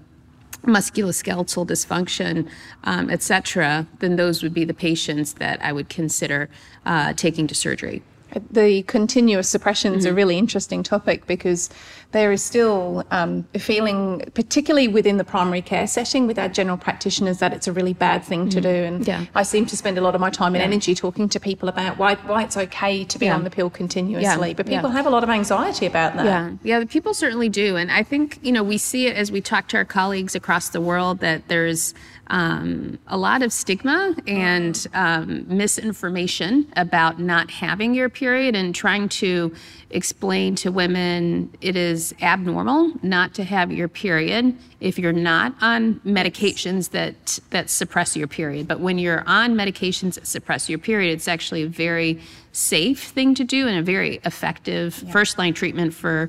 musculoskeletal 0.62 1.66
dysfunction, 1.66 2.48
um, 2.84 3.10
et 3.10 3.22
cetera, 3.22 3.86
then 4.00 4.16
those 4.16 4.42
would 4.42 4.54
be 4.54 4.64
the 4.64 4.74
patients 4.74 5.34
that 5.34 5.62
I 5.64 5.72
would 5.72 5.88
consider 5.88 6.48
uh, 6.84 7.12
taking 7.14 7.46
to 7.46 7.54
surgery. 7.54 8.02
The 8.50 8.82
continuous 8.82 9.48
suppression 9.48 9.94
is 9.94 10.04
mm-hmm. 10.04 10.12
a 10.12 10.14
really 10.14 10.38
interesting 10.38 10.82
topic 10.82 11.26
because 11.26 11.70
there 12.12 12.32
is 12.32 12.42
still 12.42 13.04
um, 13.10 13.46
a 13.54 13.58
feeling, 13.58 14.22
particularly 14.34 14.88
within 14.88 15.18
the 15.18 15.24
primary 15.24 15.60
care 15.60 15.86
setting 15.86 16.26
with 16.26 16.38
our 16.38 16.48
general 16.48 16.78
practitioners, 16.78 17.38
that 17.38 17.52
it's 17.52 17.68
a 17.68 17.72
really 17.72 17.92
bad 17.92 18.24
thing 18.24 18.46
mm. 18.46 18.50
to 18.50 18.60
do. 18.60 18.68
And 18.68 19.06
yeah. 19.06 19.26
I 19.34 19.42
seem 19.42 19.66
to 19.66 19.76
spend 19.76 19.98
a 19.98 20.00
lot 20.00 20.14
of 20.14 20.20
my 20.20 20.30
time 20.30 20.54
and 20.54 20.62
yeah. 20.62 20.68
energy 20.68 20.94
talking 20.94 21.28
to 21.28 21.38
people 21.38 21.68
about 21.68 21.98
why, 21.98 22.14
why 22.14 22.44
it's 22.44 22.56
okay 22.56 23.04
to 23.04 23.18
be 23.18 23.26
yeah. 23.26 23.34
on 23.34 23.44
the 23.44 23.50
pill 23.50 23.68
continuously. 23.68 24.54
But 24.54 24.66
people 24.66 24.90
have 24.90 25.06
a 25.06 25.10
lot 25.10 25.22
of 25.22 25.28
anxiety 25.28 25.84
about 25.84 26.16
that. 26.16 26.24
Yeah, 26.24 26.52
yeah, 26.62 26.84
people 26.86 27.12
certainly 27.12 27.50
do. 27.50 27.76
And 27.76 27.92
I 27.92 28.02
think, 28.02 28.38
you 28.42 28.52
know, 28.52 28.62
we 28.62 28.78
see 28.78 29.06
it 29.06 29.16
as 29.16 29.30
we 29.30 29.42
talk 29.42 29.68
to 29.68 29.76
our 29.76 29.84
colleagues 29.84 30.34
across 30.34 30.70
the 30.70 30.80
world 30.80 31.20
that 31.20 31.48
there's 31.48 31.92
um, 32.30 32.98
a 33.06 33.16
lot 33.16 33.42
of 33.42 33.52
stigma 33.52 34.14
and 34.26 34.86
um, 34.94 35.44
misinformation 35.48 36.70
about 36.76 37.18
not 37.18 37.50
having 37.50 37.94
your 37.94 38.08
period 38.08 38.54
and 38.54 38.74
trying 38.74 39.08
to 39.08 39.54
explain 39.90 40.54
to 40.54 40.70
women 40.70 41.50
it 41.62 41.74
is 41.74 42.14
abnormal 42.20 42.92
not 43.02 43.32
to 43.32 43.44
have 43.44 43.72
your 43.72 43.88
period 43.88 44.54
if 44.80 44.98
you're 44.98 45.12
not 45.12 45.54
on 45.62 45.94
medications 46.00 46.90
that 46.90 47.38
that 47.48 47.70
suppress 47.70 48.14
your 48.14 48.26
period 48.26 48.68
but 48.68 48.80
when 48.80 48.98
you're 48.98 49.24
on 49.26 49.54
medications 49.54 50.14
that 50.14 50.26
suppress 50.26 50.68
your 50.68 50.78
period 50.78 51.10
it's 51.10 51.28
actually 51.28 51.62
a 51.62 51.68
very 51.68 52.20
safe 52.52 53.04
thing 53.04 53.34
to 53.34 53.44
do 53.44 53.66
and 53.66 53.78
a 53.78 53.82
very 53.82 54.20
effective 54.24 55.02
yeah. 55.02 55.12
first 55.12 55.38
line 55.38 55.54
treatment 55.54 55.94
for 55.94 56.28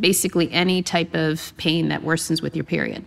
basically 0.00 0.50
any 0.50 0.82
type 0.82 1.14
of 1.14 1.52
pain 1.56 1.88
that 1.88 2.02
worsens 2.02 2.42
with 2.42 2.56
your 2.56 2.64
period 2.64 3.04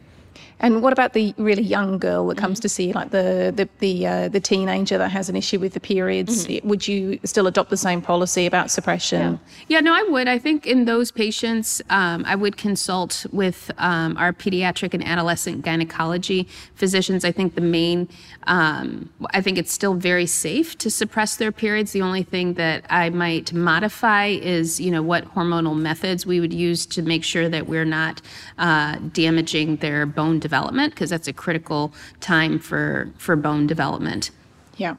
and 0.59 0.81
what 0.81 0.93
about 0.93 1.13
the 1.13 1.33
really 1.37 1.63
young 1.63 1.97
girl 1.99 2.27
that 2.27 2.37
comes 2.37 2.57
mm-hmm. 2.57 2.63
to 2.63 2.69
see, 2.69 2.93
like 2.93 3.11
the 3.11 3.53
the 3.55 3.69
the, 3.79 4.07
uh, 4.07 4.27
the 4.27 4.39
teenager 4.39 4.97
that 4.97 5.09
has 5.09 5.29
an 5.29 5.35
issue 5.35 5.59
with 5.59 5.73
the 5.73 5.79
periods? 5.79 6.45
Mm-hmm. 6.45 6.67
Would 6.67 6.87
you 6.87 7.19
still 7.23 7.47
adopt 7.47 7.69
the 7.69 7.77
same 7.77 8.01
policy 8.01 8.45
about 8.45 8.69
suppression? 8.71 9.39
Yeah, 9.67 9.77
yeah 9.77 9.79
no, 9.79 9.93
I 9.93 10.03
would. 10.03 10.27
I 10.27 10.37
think 10.37 10.67
in 10.67 10.85
those 10.85 11.11
patients, 11.11 11.81
um, 11.89 12.25
I 12.25 12.35
would 12.35 12.57
consult 12.57 13.25
with 13.31 13.71
um, 13.77 14.17
our 14.17 14.33
pediatric 14.33 14.93
and 14.93 15.05
adolescent 15.05 15.63
gynecology 15.63 16.47
physicians. 16.75 17.23
I 17.23 17.31
think 17.31 17.55
the 17.55 17.61
main, 17.61 18.09
um, 18.47 19.09
I 19.33 19.41
think 19.41 19.57
it's 19.57 19.71
still 19.71 19.93
very 19.93 20.25
safe 20.25 20.77
to 20.79 20.89
suppress 20.89 21.37
their 21.37 21.51
periods. 21.51 21.91
The 21.91 22.01
only 22.01 22.23
thing 22.23 22.55
that 22.55 22.85
I 22.89 23.09
might 23.09 23.53
modify 23.53 24.27
is, 24.27 24.79
you 24.79 24.91
know, 24.91 25.01
what 25.01 25.23
hormonal 25.35 25.77
methods 25.77 26.25
we 26.25 26.39
would 26.39 26.53
use 26.53 26.85
to 26.87 27.01
make 27.01 27.23
sure 27.23 27.47
that 27.49 27.67
we're 27.67 27.85
not 27.85 28.21
uh, 28.57 28.97
damaging 29.13 29.77
their 29.77 30.05
bone 30.05 30.39
development 30.49 30.93
because 30.93 31.09
that's 31.09 31.27
a 31.27 31.33
critical 31.33 31.93
time 32.19 32.59
for 32.59 33.11
for 33.17 33.35
bone 33.35 33.67
development. 33.67 34.31
Yeah. 34.77 34.95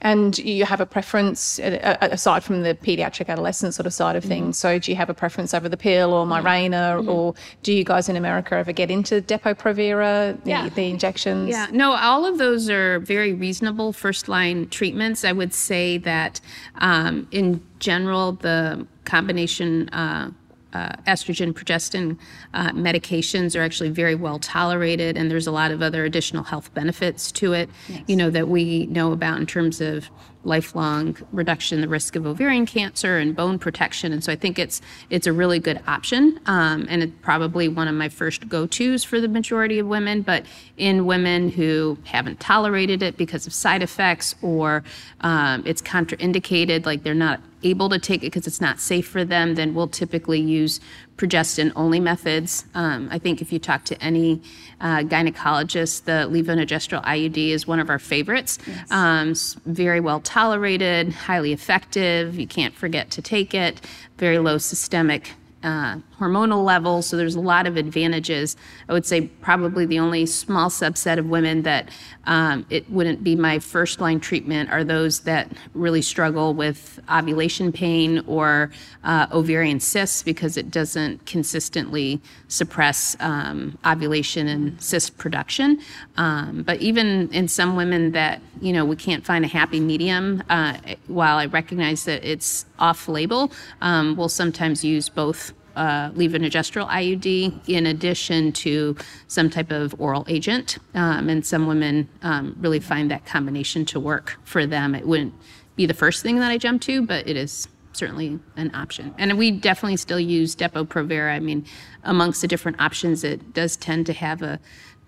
And 0.00 0.36
you 0.38 0.64
have 0.64 0.80
a 0.80 0.86
preference 0.86 1.58
uh, 1.60 1.96
uh, 2.00 2.08
aside 2.10 2.42
from 2.42 2.62
the 2.62 2.74
pediatric 2.74 3.28
adolescent 3.28 3.74
sort 3.74 3.86
of 3.86 3.92
side 3.92 4.16
of 4.16 4.24
things. 4.24 4.56
Mm-hmm. 4.56 4.76
So, 4.76 4.78
do 4.78 4.90
you 4.90 4.96
have 4.96 5.10
a 5.10 5.14
preference 5.14 5.54
over 5.54 5.68
the 5.68 5.76
pill 5.76 6.12
or 6.12 6.26
Mirena, 6.26 6.98
mm-hmm. 6.98 7.08
or 7.08 7.34
do 7.62 7.72
you 7.72 7.84
guys 7.84 8.08
in 8.08 8.16
America 8.16 8.56
ever 8.56 8.72
get 8.72 8.90
into 8.90 9.20
Depo-Provera, 9.22 10.42
the, 10.42 10.50
yeah. 10.50 10.68
the 10.70 10.90
injections? 10.90 11.50
Yeah, 11.50 11.68
no, 11.70 11.92
all 11.92 12.24
of 12.24 12.38
those 12.38 12.68
are 12.70 12.98
very 13.00 13.32
reasonable 13.32 13.92
first 13.92 14.28
line 14.28 14.68
treatments. 14.68 15.24
I 15.24 15.32
would 15.32 15.54
say 15.54 15.98
that 15.98 16.40
um, 16.78 17.28
in 17.30 17.62
general, 17.78 18.32
the 18.32 18.86
combination 19.04 19.88
uh, 19.90 20.30
uh, 20.72 20.92
estrogen, 21.06 21.52
progestin 21.52 22.18
uh, 22.54 22.70
medications 22.70 23.58
are 23.58 23.62
actually 23.62 23.90
very 23.90 24.14
well 24.14 24.38
tolerated, 24.38 25.16
and 25.16 25.30
there's 25.30 25.46
a 25.46 25.52
lot 25.52 25.70
of 25.70 25.82
other 25.82 26.04
additional 26.04 26.44
health 26.44 26.72
benefits 26.74 27.32
to 27.32 27.52
it, 27.52 27.68
yes. 27.88 28.02
you 28.06 28.16
know, 28.16 28.30
that 28.30 28.48
we 28.48 28.86
know 28.86 29.12
about 29.12 29.38
in 29.38 29.46
terms 29.46 29.80
of 29.80 30.10
lifelong 30.42 31.16
reduction 31.32 31.76
in 31.76 31.82
the 31.82 31.88
risk 31.88 32.16
of 32.16 32.26
ovarian 32.26 32.64
cancer 32.64 33.18
and 33.18 33.36
bone 33.36 33.58
protection. 33.58 34.10
And 34.10 34.24
so 34.24 34.32
I 34.32 34.36
think 34.36 34.58
it's 34.58 34.80
it's 35.10 35.26
a 35.26 35.32
really 35.32 35.58
good 35.58 35.80
option, 35.86 36.40
um, 36.46 36.86
and 36.88 37.02
it's 37.02 37.12
probably 37.20 37.68
one 37.68 37.88
of 37.88 37.94
my 37.94 38.08
first 38.08 38.48
go-tos 38.48 39.04
for 39.04 39.20
the 39.20 39.28
majority 39.28 39.78
of 39.78 39.86
women. 39.86 40.22
But 40.22 40.46
in 40.76 41.04
women 41.04 41.50
who 41.50 41.98
haven't 42.04 42.40
tolerated 42.40 43.02
it 43.02 43.16
because 43.16 43.46
of 43.46 43.52
side 43.52 43.82
effects 43.82 44.34
or 44.40 44.82
um, 45.20 45.62
it's 45.66 45.82
contraindicated, 45.82 46.86
like 46.86 47.02
they're 47.02 47.14
not 47.14 47.40
able 47.62 47.88
to 47.88 47.98
take 47.98 48.22
it 48.22 48.26
because 48.26 48.46
it's 48.46 48.60
not 48.60 48.80
safe 48.80 49.06
for 49.06 49.24
them, 49.24 49.54
then 49.54 49.74
we'll 49.74 49.88
typically 49.88 50.40
use 50.40 50.80
progestin 51.16 51.72
only 51.76 52.00
methods. 52.00 52.64
Um, 52.74 53.08
I 53.10 53.18
think 53.18 53.42
if 53.42 53.52
you 53.52 53.58
talk 53.58 53.84
to 53.86 54.02
any 54.02 54.40
uh, 54.80 54.98
gynecologist, 54.98 56.04
the 56.04 56.26
levonorgestrel 56.30 57.04
IUD 57.04 57.50
is 57.50 57.66
one 57.66 57.78
of 57.78 57.90
our 57.90 57.98
favorites. 57.98 58.58
Yes. 58.66 58.90
Um, 58.90 59.34
very 59.66 60.00
well 60.00 60.20
tolerated, 60.20 61.12
highly 61.12 61.52
effective. 61.52 62.38
You 62.38 62.46
can't 62.46 62.74
forget 62.74 63.10
to 63.10 63.22
take 63.22 63.54
it. 63.54 63.80
Very 64.16 64.38
low 64.38 64.58
systemic 64.58 65.34
uh, 65.62 65.98
hormonal 66.18 66.64
levels. 66.64 67.06
So 67.06 67.16
there's 67.16 67.34
a 67.34 67.40
lot 67.40 67.66
of 67.66 67.76
advantages. 67.76 68.56
I 68.88 68.92
would 68.92 69.06
say 69.06 69.22
probably 69.22 69.86
the 69.86 69.98
only 69.98 70.26
small 70.26 70.70
subset 70.70 71.18
of 71.18 71.26
women 71.26 71.62
that 71.62 71.90
um, 72.24 72.66
it 72.70 72.88
wouldn't 72.90 73.24
be 73.24 73.36
my 73.36 73.58
first 73.58 74.00
line 74.00 74.20
treatment 74.20 74.70
are 74.70 74.84
those 74.84 75.20
that 75.20 75.50
really 75.74 76.02
struggle 76.02 76.54
with 76.54 77.00
ovulation 77.10 77.72
pain 77.72 78.22
or 78.26 78.70
uh, 79.04 79.26
ovarian 79.32 79.80
cysts 79.80 80.22
because 80.22 80.56
it 80.56 80.70
doesn't 80.70 81.24
consistently 81.26 82.20
suppress 82.48 83.16
um, 83.20 83.78
ovulation 83.84 84.48
and 84.48 84.80
cyst 84.80 85.16
production. 85.18 85.80
Um, 86.16 86.62
but 86.62 86.80
even 86.80 87.30
in 87.32 87.48
some 87.48 87.76
women 87.76 88.12
that 88.12 88.40
you 88.60 88.72
know 88.72 88.84
we 88.84 88.96
can't 88.96 89.24
find 89.24 89.44
a 89.44 89.48
happy 89.48 89.80
medium, 89.80 90.42
uh, 90.50 90.76
while 91.06 91.38
I 91.38 91.46
recognize 91.46 92.04
that 92.04 92.24
it's 92.24 92.66
off 92.78 93.08
label, 93.08 93.52
um, 93.80 94.16
we'll 94.16 94.28
sometimes 94.28 94.84
use 94.84 95.08
both 95.08 95.49
uh, 95.76 96.10
levonorgestrel 96.10 96.88
IUD 96.88 97.68
in 97.68 97.86
addition 97.86 98.52
to 98.52 98.96
some 99.28 99.50
type 99.50 99.70
of 99.70 99.94
oral 100.00 100.24
agent. 100.28 100.78
Um, 100.94 101.28
and 101.28 101.44
some 101.44 101.66
women 101.66 102.08
um, 102.22 102.56
really 102.58 102.80
find 102.80 103.10
that 103.10 103.26
combination 103.26 103.84
to 103.86 104.00
work 104.00 104.38
for 104.44 104.66
them. 104.66 104.94
It 104.94 105.06
wouldn't 105.06 105.34
be 105.76 105.86
the 105.86 105.94
first 105.94 106.22
thing 106.22 106.36
that 106.36 106.50
I 106.50 106.58
jump 106.58 106.82
to, 106.82 107.06
but 107.06 107.28
it 107.28 107.36
is 107.36 107.68
certainly 107.92 108.38
an 108.56 108.74
option. 108.74 109.14
And 109.18 109.36
we 109.36 109.50
definitely 109.50 109.96
still 109.96 110.20
use 110.20 110.54
Depo-Provera. 110.54 111.34
I 111.34 111.40
mean, 111.40 111.66
amongst 112.04 112.40
the 112.40 112.48
different 112.48 112.80
options, 112.80 113.24
it 113.24 113.52
does 113.52 113.76
tend 113.76 114.06
to 114.06 114.12
have 114.12 114.42
a 114.42 114.60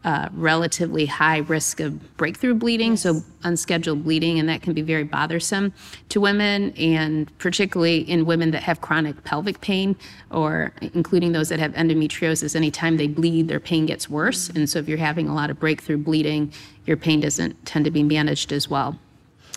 uh, 0.04 0.28
relatively 0.32 1.06
high 1.06 1.38
risk 1.38 1.80
of 1.80 2.16
breakthrough 2.16 2.54
bleeding, 2.54 2.92
yes. 2.92 3.02
so 3.02 3.22
unscheduled 3.44 4.02
bleeding, 4.04 4.38
and 4.38 4.48
that 4.48 4.62
can 4.62 4.72
be 4.72 4.82
very 4.82 5.04
bothersome 5.04 5.72
to 6.08 6.20
women, 6.20 6.72
and 6.72 7.36
particularly 7.38 7.98
in 7.98 8.26
women 8.26 8.50
that 8.50 8.62
have 8.62 8.80
chronic 8.80 9.22
pelvic 9.24 9.60
pain, 9.60 9.96
or 10.30 10.72
including 10.94 11.32
those 11.32 11.48
that 11.48 11.58
have 11.58 11.72
endometriosis. 11.74 12.56
Anytime 12.56 12.96
they 12.96 13.06
bleed, 13.06 13.48
their 13.48 13.60
pain 13.60 13.86
gets 13.86 14.08
worse, 14.08 14.48
and 14.48 14.68
so 14.68 14.78
if 14.78 14.88
you're 14.88 14.98
having 14.98 15.28
a 15.28 15.34
lot 15.34 15.50
of 15.50 15.60
breakthrough 15.60 15.98
bleeding, 15.98 16.52
your 16.84 16.96
pain 16.96 17.20
doesn't 17.20 17.64
tend 17.64 17.84
to 17.84 17.90
be 17.90 18.02
managed 18.02 18.52
as 18.52 18.68
well. 18.68 18.98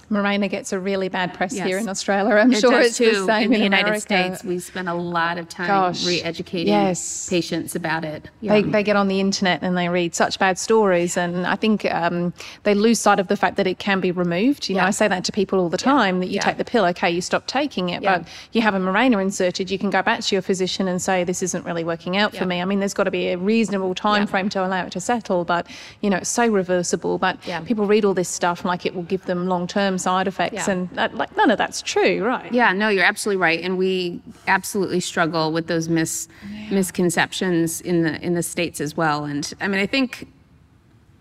Mirena 0.09 0.49
gets 0.49 0.71
a 0.71 0.79
really 0.79 1.09
bad 1.09 1.33
press 1.33 1.53
yes. 1.53 1.65
here 1.65 1.77
in 1.77 1.89
Australia. 1.89 2.35
I'm 2.35 2.51
it 2.51 2.59
sure 2.59 2.79
it's 2.79 2.97
too. 2.97 3.11
the 3.11 3.25
same 3.25 3.51
in, 3.51 3.59
the 3.59 3.63
United 3.63 3.99
States. 3.99 4.43
We 4.43 4.59
spend 4.59 4.87
a 4.87 4.93
lot 4.93 5.37
of 5.37 5.49
time 5.49 5.67
Gosh, 5.67 6.05
re-educating 6.05 6.67
yes. 6.67 7.29
patients 7.29 7.75
about 7.75 8.05
it. 8.05 8.29
Yeah. 8.41 8.53
They, 8.53 8.61
they 8.61 8.83
get 8.83 8.95
on 8.95 9.07
the 9.07 9.19
internet 9.19 9.63
and 9.63 9.77
they 9.77 9.89
read 9.89 10.13
such 10.13 10.37
bad 10.39 10.59
stories, 10.59 11.17
and 11.17 11.47
I 11.47 11.55
think 11.55 11.85
um, 11.91 12.33
they 12.63 12.75
lose 12.75 12.99
sight 12.99 13.19
of 13.19 13.27
the 13.27 13.37
fact 13.37 13.57
that 13.57 13.67
it 13.67 13.79
can 13.79 13.99
be 13.99 14.11
removed. 14.11 14.69
You 14.69 14.75
yeah. 14.75 14.81
know, 14.81 14.87
I 14.87 14.91
say 14.91 15.07
that 15.07 15.23
to 15.25 15.31
people 15.31 15.59
all 15.59 15.69
the 15.69 15.77
time 15.77 16.19
that 16.19 16.27
you 16.27 16.39
take 16.39 16.57
the 16.57 16.65
pill, 16.65 16.85
okay, 16.85 17.09
you 17.09 17.21
stop 17.21 17.47
taking 17.47 17.89
it, 17.89 18.03
but 18.03 18.27
you 18.51 18.61
have 18.61 18.75
a 18.75 18.79
Mirena 18.79 19.21
inserted, 19.21 19.71
you 19.71 19.79
can 19.79 19.89
go 19.89 20.01
back 20.01 20.21
to 20.21 20.35
your 20.35 20.41
physician 20.41 20.87
and 20.87 21.01
say 21.01 21.23
this 21.23 21.41
isn't 21.41 21.65
really 21.65 21.83
working 21.83 22.17
out 22.17 22.35
for 22.35 22.45
me. 22.45 22.61
I 22.61 22.65
mean, 22.65 22.79
there's 22.79 22.93
got 22.93 23.05
to 23.05 23.11
be 23.11 23.29
a 23.29 23.37
reasonable 23.37 23.95
time 23.95 24.27
frame 24.27 24.49
to 24.49 24.65
allow 24.65 24.85
it 24.85 24.91
to 24.91 24.99
settle, 24.99 25.45
but 25.45 25.67
you 26.01 26.09
know, 26.09 26.17
it's 26.17 26.29
so 26.29 26.47
reversible. 26.47 27.17
But 27.17 27.41
people 27.65 27.87
read 27.87 28.05
all 28.05 28.13
this 28.13 28.29
stuff 28.29 28.63
like 28.63 28.85
it 28.85 28.93
will 28.95 29.03
give 29.03 29.25
them 29.25 29.47
long 29.47 29.67
term 29.95 29.99
side 29.99 30.27
effects, 30.27 30.67
yeah. 30.67 30.71
and 30.71 30.89
that, 30.91 31.15
like 31.15 31.35
none 31.37 31.51
of 31.51 31.57
that's 31.57 31.81
true, 31.81 32.23
right? 32.23 32.51
Yeah, 32.51 32.73
no, 32.73 32.89
you're 32.89 33.05
absolutely 33.05 33.41
right, 33.41 33.61
and 33.61 33.77
we 33.77 34.21
absolutely 34.47 34.99
struggle 34.99 35.51
with 35.51 35.67
those 35.67 35.89
mis- 35.89 36.27
yeah. 36.49 36.71
misconceptions 36.71 37.81
in 37.81 38.03
the 38.03 38.21
in 38.21 38.33
the 38.33 38.43
states 38.43 38.81
as 38.81 38.95
well. 38.95 39.25
And 39.25 39.51
I 39.61 39.67
mean, 39.67 39.79
I 39.79 39.85
think 39.85 40.27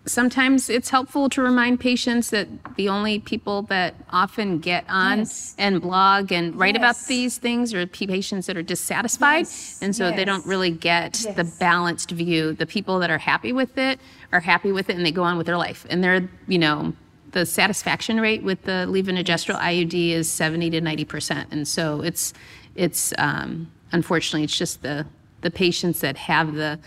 sometimes 0.07 0.69
it's 0.69 0.89
helpful 0.89 1.29
to 1.29 1.41
remind 1.41 1.79
patients 1.79 2.29
that 2.29 2.47
the 2.75 2.87
only 2.89 3.17
people 3.17 3.63
that 3.63 3.95
often 4.11 4.59
get 4.59 4.85
on 4.87 5.19
yes. 5.19 5.55
and 5.57 5.81
blog 5.81 6.31
and 6.31 6.55
write 6.55 6.75
yes. 6.75 6.79
about 6.79 7.07
these 7.07 7.39
things 7.39 7.73
are 7.73 7.87
patients 7.87 8.45
that 8.45 8.55
are 8.55 8.61
dissatisfied 8.61 9.39
yes. 9.39 9.79
and 9.81 9.95
so 9.95 10.11
they 10.11 10.23
don't 10.23 10.45
really 10.45 10.69
get 10.69 11.13
the 11.35 11.43
balanced 11.59 12.11
view 12.11 12.53
the 12.53 12.67
people 12.67 12.99
that 12.99 13.09
are 13.09 13.17
happy 13.17 13.51
with 13.51 13.79
it 13.79 13.99
are 14.31 14.41
happy 14.41 14.71
with 14.71 14.91
it 14.91 14.95
and 14.95 15.03
they 15.03 15.11
go 15.11 15.23
on 15.23 15.37
with 15.37 15.47
their 15.47 15.57
life 15.57 15.87
and 15.89 16.03
they're 16.03 16.29
you 16.47 16.59
know 16.59 16.93
the 17.35 17.45
satisfaction 17.45 18.21
rate 18.21 18.43
with 18.43 18.61
the 18.61 18.87
levonorgestrel 18.87 19.59
IUD 19.59 20.11
is 20.11 20.31
70 20.31 20.69
to 20.69 20.79
90 20.81 21.03
percent, 21.03 21.49
and 21.51 21.67
so 21.67 22.01
it's 22.01 22.33
it's 22.75 23.13
um, 23.17 23.69
unfortunately 23.91 24.45
it's 24.45 24.57
just 24.57 24.81
the 24.81 25.05
the 25.41 25.51
patients 25.51 25.99
that 25.99 26.15
have 26.15 26.55
the 26.55 26.79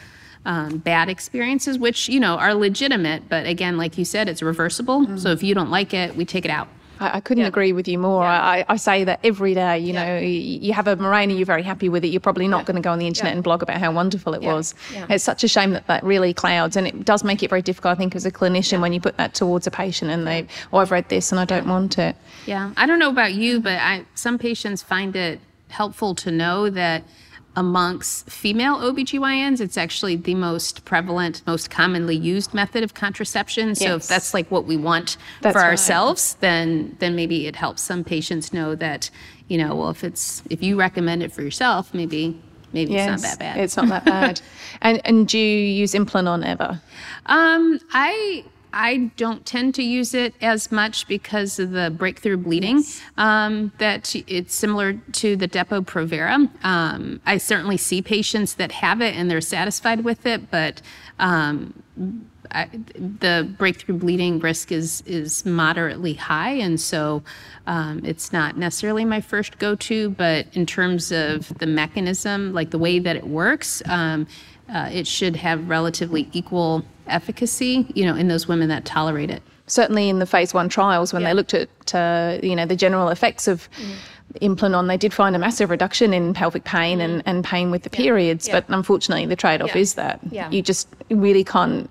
um, 0.46 0.78
bad 0.78 1.10
experiences, 1.10 1.78
which 1.78 2.08
you 2.08 2.18
know 2.18 2.36
are 2.38 2.54
legitimate. 2.54 3.28
But 3.28 3.46
again, 3.46 3.76
like 3.76 3.98
you 3.98 4.06
said, 4.06 4.26
it's 4.26 4.40
reversible. 4.40 5.06
Mm. 5.06 5.18
So 5.20 5.32
if 5.32 5.42
you 5.42 5.54
don't 5.54 5.70
like 5.70 5.92
it, 5.92 6.16
we 6.16 6.24
take 6.24 6.46
it 6.46 6.50
out. 6.50 6.68
I, 7.00 7.16
I 7.16 7.20
couldn't 7.20 7.42
yeah. 7.42 7.48
agree 7.48 7.72
with 7.72 7.88
you 7.88 7.98
more. 7.98 8.22
Yeah. 8.22 8.42
I, 8.42 8.64
I, 8.68 8.76
say 8.76 9.04
that 9.04 9.20
every 9.24 9.54
day. 9.54 9.78
You 9.78 9.92
know, 9.92 10.18
you 10.18 10.72
have 10.72 10.86
a 10.86 10.96
Mirena, 10.96 11.36
you're 11.36 11.46
very 11.46 11.62
happy 11.62 11.88
with 11.88 12.04
it. 12.04 12.08
You're 12.08 12.20
probably 12.20 12.48
not 12.48 12.66
going 12.66 12.76
to 12.76 12.82
go 12.82 12.90
on 12.90 12.98
the 12.98 13.06
internet 13.06 13.34
and 13.34 13.42
blog 13.42 13.62
about 13.62 13.78
how 13.78 13.92
wonderful 13.92 14.34
it 14.34 14.42
was. 14.42 14.74
It's 15.08 15.24
such 15.24 15.44
a 15.44 15.48
shame 15.48 15.70
that 15.70 15.86
that 15.86 16.02
really 16.04 16.34
clouds, 16.34 16.76
and 16.76 16.86
it 16.86 17.04
does 17.04 17.24
make 17.24 17.42
it 17.42 17.50
very 17.50 17.62
difficult. 17.62 17.92
I 17.92 17.94
think 17.96 18.14
as 18.16 18.26
a 18.26 18.30
clinician 18.30 18.80
when 18.80 18.92
you 18.92 19.00
put 19.00 19.16
that 19.16 19.34
towards 19.34 19.66
a 19.66 19.70
patient 19.70 20.10
and 20.10 20.26
they, 20.26 20.46
oh, 20.72 20.78
I've 20.78 20.90
read 20.90 21.08
this 21.08 21.32
and 21.32 21.40
I 21.40 21.44
don't 21.44 21.66
want 21.68 21.98
it. 21.98 22.16
Yeah, 22.46 22.72
I 22.76 22.86
don't 22.86 22.98
know 22.98 23.10
about 23.10 23.34
you, 23.34 23.60
but 23.60 23.78
I, 23.80 24.04
some 24.14 24.38
patients 24.38 24.82
find 24.82 25.14
it 25.16 25.40
helpful 25.68 26.14
to 26.14 26.30
know 26.30 26.70
that 26.70 27.04
amongst 27.58 28.30
female 28.30 28.76
OBGYNs, 28.76 29.60
it's 29.60 29.76
actually 29.76 30.14
the 30.14 30.36
most 30.36 30.84
prevalent, 30.84 31.42
most 31.44 31.70
commonly 31.70 32.14
used 32.14 32.54
method 32.54 32.84
of 32.84 32.94
contraception. 32.94 33.74
So 33.74 33.84
yes. 33.84 34.04
if 34.04 34.08
that's 34.08 34.32
like 34.32 34.48
what 34.48 34.64
we 34.64 34.76
want 34.76 35.16
that's 35.40 35.54
for 35.54 35.58
right. 35.58 35.68
ourselves, 35.68 36.34
then 36.34 36.96
then 37.00 37.16
maybe 37.16 37.48
it 37.48 37.56
helps 37.56 37.82
some 37.82 38.04
patients 38.04 38.52
know 38.52 38.76
that, 38.76 39.10
you 39.48 39.58
know, 39.58 39.74
well 39.74 39.90
if 39.90 40.04
it's 40.04 40.40
if 40.48 40.62
you 40.62 40.78
recommend 40.78 41.24
it 41.24 41.32
for 41.32 41.42
yourself, 41.42 41.92
maybe 41.92 42.40
maybe 42.72 42.92
yes, 42.92 43.14
it's 43.14 43.22
not 43.22 43.28
that 43.30 43.38
bad. 43.40 43.56
It's 43.58 43.76
not 43.76 43.88
that 43.88 44.04
bad. 44.04 44.40
and 44.80 45.00
and 45.04 45.26
do 45.26 45.36
you 45.36 45.58
use 45.58 45.94
Implanon 45.94 46.46
ever? 46.46 46.80
Um, 47.26 47.80
I 47.92 48.44
I 48.72 49.10
don't 49.16 49.44
tend 49.46 49.74
to 49.76 49.82
use 49.82 50.14
it 50.14 50.34
as 50.40 50.70
much 50.70 51.06
because 51.08 51.58
of 51.58 51.70
the 51.70 51.90
breakthrough 51.90 52.36
bleeding. 52.36 52.78
Yes. 52.78 53.00
Um, 53.16 53.72
that 53.78 54.14
it's 54.26 54.54
similar 54.54 54.94
to 54.94 55.36
the 55.36 55.48
Depo 55.48 55.84
Provera. 55.84 56.48
Um, 56.64 57.20
I 57.26 57.38
certainly 57.38 57.76
see 57.76 58.02
patients 58.02 58.54
that 58.54 58.72
have 58.72 59.00
it 59.00 59.14
and 59.16 59.30
they're 59.30 59.40
satisfied 59.40 60.04
with 60.04 60.26
it, 60.26 60.50
but 60.50 60.82
um, 61.18 61.82
I, 62.50 62.68
the 62.94 63.52
breakthrough 63.58 63.98
bleeding 63.98 64.38
risk 64.38 64.72
is 64.72 65.02
is 65.06 65.44
moderately 65.44 66.14
high, 66.14 66.52
and 66.52 66.80
so 66.80 67.22
um, 67.66 68.00
it's 68.04 68.32
not 68.32 68.56
necessarily 68.56 69.04
my 69.04 69.20
first 69.20 69.58
go-to. 69.58 70.10
But 70.10 70.46
in 70.54 70.64
terms 70.64 71.12
of 71.12 71.56
the 71.58 71.66
mechanism, 71.66 72.54
like 72.54 72.70
the 72.70 72.78
way 72.78 72.98
that 73.00 73.16
it 73.16 73.26
works, 73.26 73.82
um, 73.86 74.26
uh, 74.72 74.88
it 74.92 75.06
should 75.06 75.36
have 75.36 75.68
relatively 75.68 76.28
equal 76.32 76.84
efficacy, 77.06 77.86
you 77.94 78.04
know, 78.04 78.14
in 78.14 78.28
those 78.28 78.46
women 78.46 78.68
that 78.68 78.84
tolerate 78.84 79.30
it. 79.30 79.42
Certainly, 79.66 80.08
in 80.08 80.18
the 80.18 80.26
phase 80.26 80.54
one 80.54 80.68
trials, 80.68 81.12
when 81.12 81.22
yeah. 81.22 81.28
they 81.28 81.34
looked 81.34 81.54
at 81.54 81.94
uh, 81.94 82.38
you 82.42 82.56
know 82.56 82.66
the 82.66 82.76
general 82.76 83.08
effects 83.08 83.48
of 83.48 83.68
mm. 83.72 83.94
Implanon, 84.40 84.88
they 84.88 84.96
did 84.96 85.12
find 85.12 85.34
a 85.34 85.38
massive 85.38 85.70
reduction 85.70 86.12
in 86.12 86.34
pelvic 86.34 86.64
pain 86.64 86.98
mm. 86.98 87.04
and, 87.04 87.22
and 87.26 87.44
pain 87.44 87.70
with 87.70 87.82
the 87.82 87.90
yeah. 87.92 87.96
periods. 87.96 88.48
Yeah. 88.48 88.60
But 88.60 88.64
unfortunately, 88.68 89.26
the 89.26 89.36
trade-off 89.36 89.76
is 89.76 89.94
that 89.94 90.20
you 90.52 90.62
just 90.62 90.88
really 91.10 91.44
can't 91.44 91.90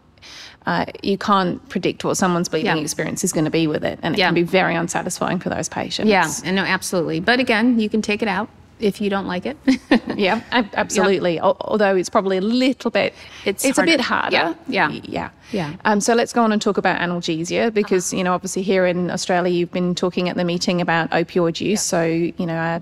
uh, 0.68 0.86
you 1.02 1.18
can't 1.18 1.68
predict 1.70 2.04
what 2.04 2.18
someone's 2.18 2.50
bleeding 2.50 2.76
yeah. 2.76 2.82
experience 2.82 3.24
is 3.24 3.32
going 3.32 3.46
to 3.46 3.52
be 3.52 3.68
with 3.68 3.86
it, 3.86 3.98
and 4.04 4.16
it 4.16 4.20
yeah. 4.20 4.28
can 4.28 4.34
be 4.34 4.44
very 4.44 4.76
unsatisfying 4.76 5.40
for 5.40 5.50
those 5.50 5.70
patients. 5.70 6.10
Yeah, 6.10 6.30
and 6.44 6.56
no, 6.58 6.64
absolutely. 6.64 7.22
But 7.22 7.40
again, 7.40 7.80
you 7.80 7.90
can 7.90 8.02
take 8.02 8.22
it 8.22 8.28
out 8.28 8.50
if 8.80 9.02
you 9.02 9.10
don't 9.10 9.28
like 9.28 9.46
it. 9.46 9.58
yeah, 10.16 10.42
absolutely. 10.52 11.36
Yeah. 11.36 11.54
Although 11.62 11.96
it's 11.96 12.10
probably 12.10 12.38
a 12.38 12.42
little 12.42 12.92
bit, 12.92 13.14
it's 13.46 13.64
it's 13.64 13.78
harder. 13.78 13.94
a 13.94 13.98
bit 13.98 14.02
harder. 14.02 14.36
Yeah, 14.36 14.54
yeah, 14.68 14.90
yeah. 15.04 15.30
yeah. 15.52 15.76
Um, 15.86 16.02
so 16.02 16.14
let's 16.14 16.34
go 16.34 16.44
on 16.44 16.52
and 16.52 16.62
talk 16.62 16.78
about 16.78 17.00
analgesia 17.00 17.74
because 17.74 18.12
uh-huh. 18.12 18.18
you 18.18 18.24
know 18.24 18.34
obviously 18.34 18.62
here 18.62 18.86
in 18.86 19.10
Australia 19.10 19.52
you've 19.52 19.72
been 19.72 19.96
talking 19.96 20.30
at 20.30 20.36
the 20.36 20.44
meeting 20.44 20.82
about 20.82 21.10
opioid 21.12 21.60
use. 21.62 21.70
Yeah. 21.70 21.76
So 21.76 22.04
you 22.04 22.46
know 22.46 22.58
uh, 22.58 22.80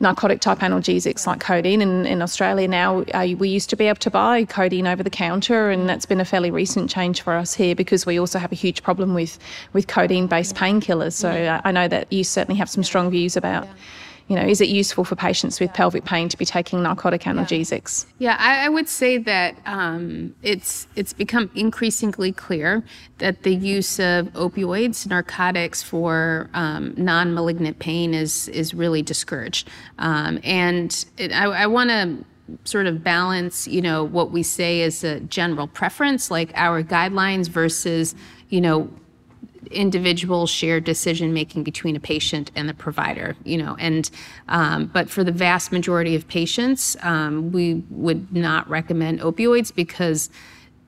narcotic 0.00 0.40
type 0.40 0.58
analgesics 0.58 1.26
like 1.26 1.40
codeine. 1.40 1.82
And 1.82 2.06
in 2.06 2.22
Australia 2.22 2.68
now 2.68 3.02
uh, 3.14 3.28
we 3.38 3.48
used 3.48 3.70
to 3.70 3.76
be 3.76 3.86
able 3.86 4.00
to 4.00 4.10
buy 4.10 4.44
codeine 4.44 4.86
over 4.86 5.02
the 5.02 5.10
counter, 5.10 5.70
and 5.70 5.88
that's 5.88 6.06
been 6.06 6.20
a 6.20 6.24
fairly 6.24 6.50
recent 6.50 6.90
change 6.90 7.22
for 7.22 7.34
us 7.34 7.54
here 7.54 7.74
because 7.74 8.06
we 8.06 8.18
also 8.18 8.38
have 8.38 8.52
a 8.52 8.56
huge 8.56 8.82
problem 8.82 9.14
with 9.14 9.38
with 9.72 9.86
codeine 9.86 10.26
based 10.26 10.54
painkillers. 10.56 11.12
So 11.12 11.60
I 11.64 11.72
know 11.72 11.88
that 11.88 12.12
you 12.12 12.24
certainly 12.24 12.58
have 12.58 12.68
some 12.68 12.82
strong 12.82 13.10
views 13.10 13.36
about 13.36 13.68
you 14.30 14.36
know, 14.36 14.46
is 14.46 14.60
it 14.60 14.68
useful 14.68 15.02
for 15.02 15.16
patients 15.16 15.58
with 15.58 15.74
pelvic 15.74 16.04
pain 16.04 16.28
to 16.28 16.36
be 16.36 16.44
taking 16.44 16.84
narcotic 16.84 17.22
analgesics? 17.22 18.06
Yeah, 18.20 18.36
I, 18.38 18.66
I 18.66 18.68
would 18.68 18.88
say 18.88 19.18
that 19.18 19.56
um, 19.66 20.36
it's 20.40 20.86
it's 20.94 21.12
become 21.12 21.50
increasingly 21.56 22.30
clear 22.30 22.84
that 23.18 23.42
the 23.42 23.52
use 23.52 23.98
of 23.98 24.26
opioids, 24.34 25.04
narcotics 25.08 25.82
for 25.82 26.48
um, 26.54 26.94
non-malignant 26.96 27.80
pain 27.80 28.14
is 28.14 28.46
is 28.50 28.72
really 28.72 29.02
discouraged, 29.02 29.68
um, 29.98 30.38
and 30.44 31.04
it, 31.18 31.32
I, 31.32 31.46
I 31.46 31.66
want 31.66 31.90
to 31.90 32.24
sort 32.62 32.86
of 32.86 33.02
balance, 33.02 33.66
you 33.66 33.82
know, 33.82 34.04
what 34.04 34.30
we 34.30 34.44
say 34.44 34.82
is 34.82 35.02
a 35.02 35.18
general 35.20 35.66
preference, 35.66 36.30
like 36.30 36.52
our 36.54 36.84
guidelines 36.84 37.48
versus, 37.48 38.14
you 38.48 38.60
know, 38.60 38.88
individual 39.70 40.46
shared 40.46 40.84
decision 40.84 41.32
making 41.32 41.62
between 41.62 41.96
a 41.96 42.00
patient 42.00 42.50
and 42.54 42.68
the 42.68 42.74
provider 42.74 43.36
you 43.44 43.56
know 43.56 43.76
and 43.78 44.10
um, 44.48 44.86
but 44.86 45.10
for 45.10 45.22
the 45.22 45.32
vast 45.32 45.72
majority 45.72 46.14
of 46.14 46.26
patients 46.28 46.96
um, 47.02 47.52
we 47.52 47.74
would 47.90 48.32
not 48.34 48.68
recommend 48.68 49.20
opioids 49.20 49.74
because 49.74 50.30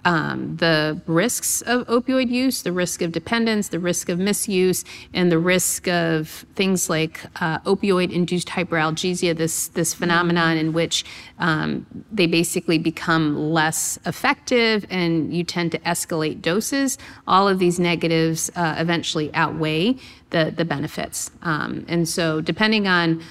um, 0.04 0.56
the 0.56 1.00
risks 1.06 1.62
of 1.62 1.86
opioid 1.86 2.28
use, 2.28 2.62
the 2.62 2.72
risk 2.72 3.02
of 3.02 3.12
dependence, 3.12 3.68
the 3.68 3.78
risk 3.78 4.08
of 4.08 4.18
misuse, 4.18 4.84
and 5.14 5.30
the 5.30 5.38
risk 5.38 5.86
of 5.88 6.44
things 6.54 6.90
like 6.90 7.20
uh, 7.40 7.58
opioid-induced 7.60 8.48
hyperalgesia. 8.48 9.36
This 9.36 9.68
this 9.68 9.94
phenomenon 9.94 10.56
in 10.56 10.72
which 10.72 11.04
um, 11.38 11.86
they 12.10 12.26
basically 12.26 12.78
become 12.78 13.52
less 13.52 13.98
effective, 14.04 14.86
and 14.90 15.32
you 15.32 15.44
tend 15.44 15.72
to 15.72 15.78
escalate 15.80 16.42
doses. 16.42 16.98
All 17.28 17.48
of 17.48 17.58
these 17.58 17.78
negatives 17.78 18.50
uh, 18.56 18.74
eventually 18.78 19.32
outweigh 19.34 19.96
the 20.30 20.52
the 20.56 20.64
benefits, 20.64 21.30
um, 21.42 21.84
and 21.88 22.08
so 22.08 22.40
depending 22.40 22.88
on 22.88 23.22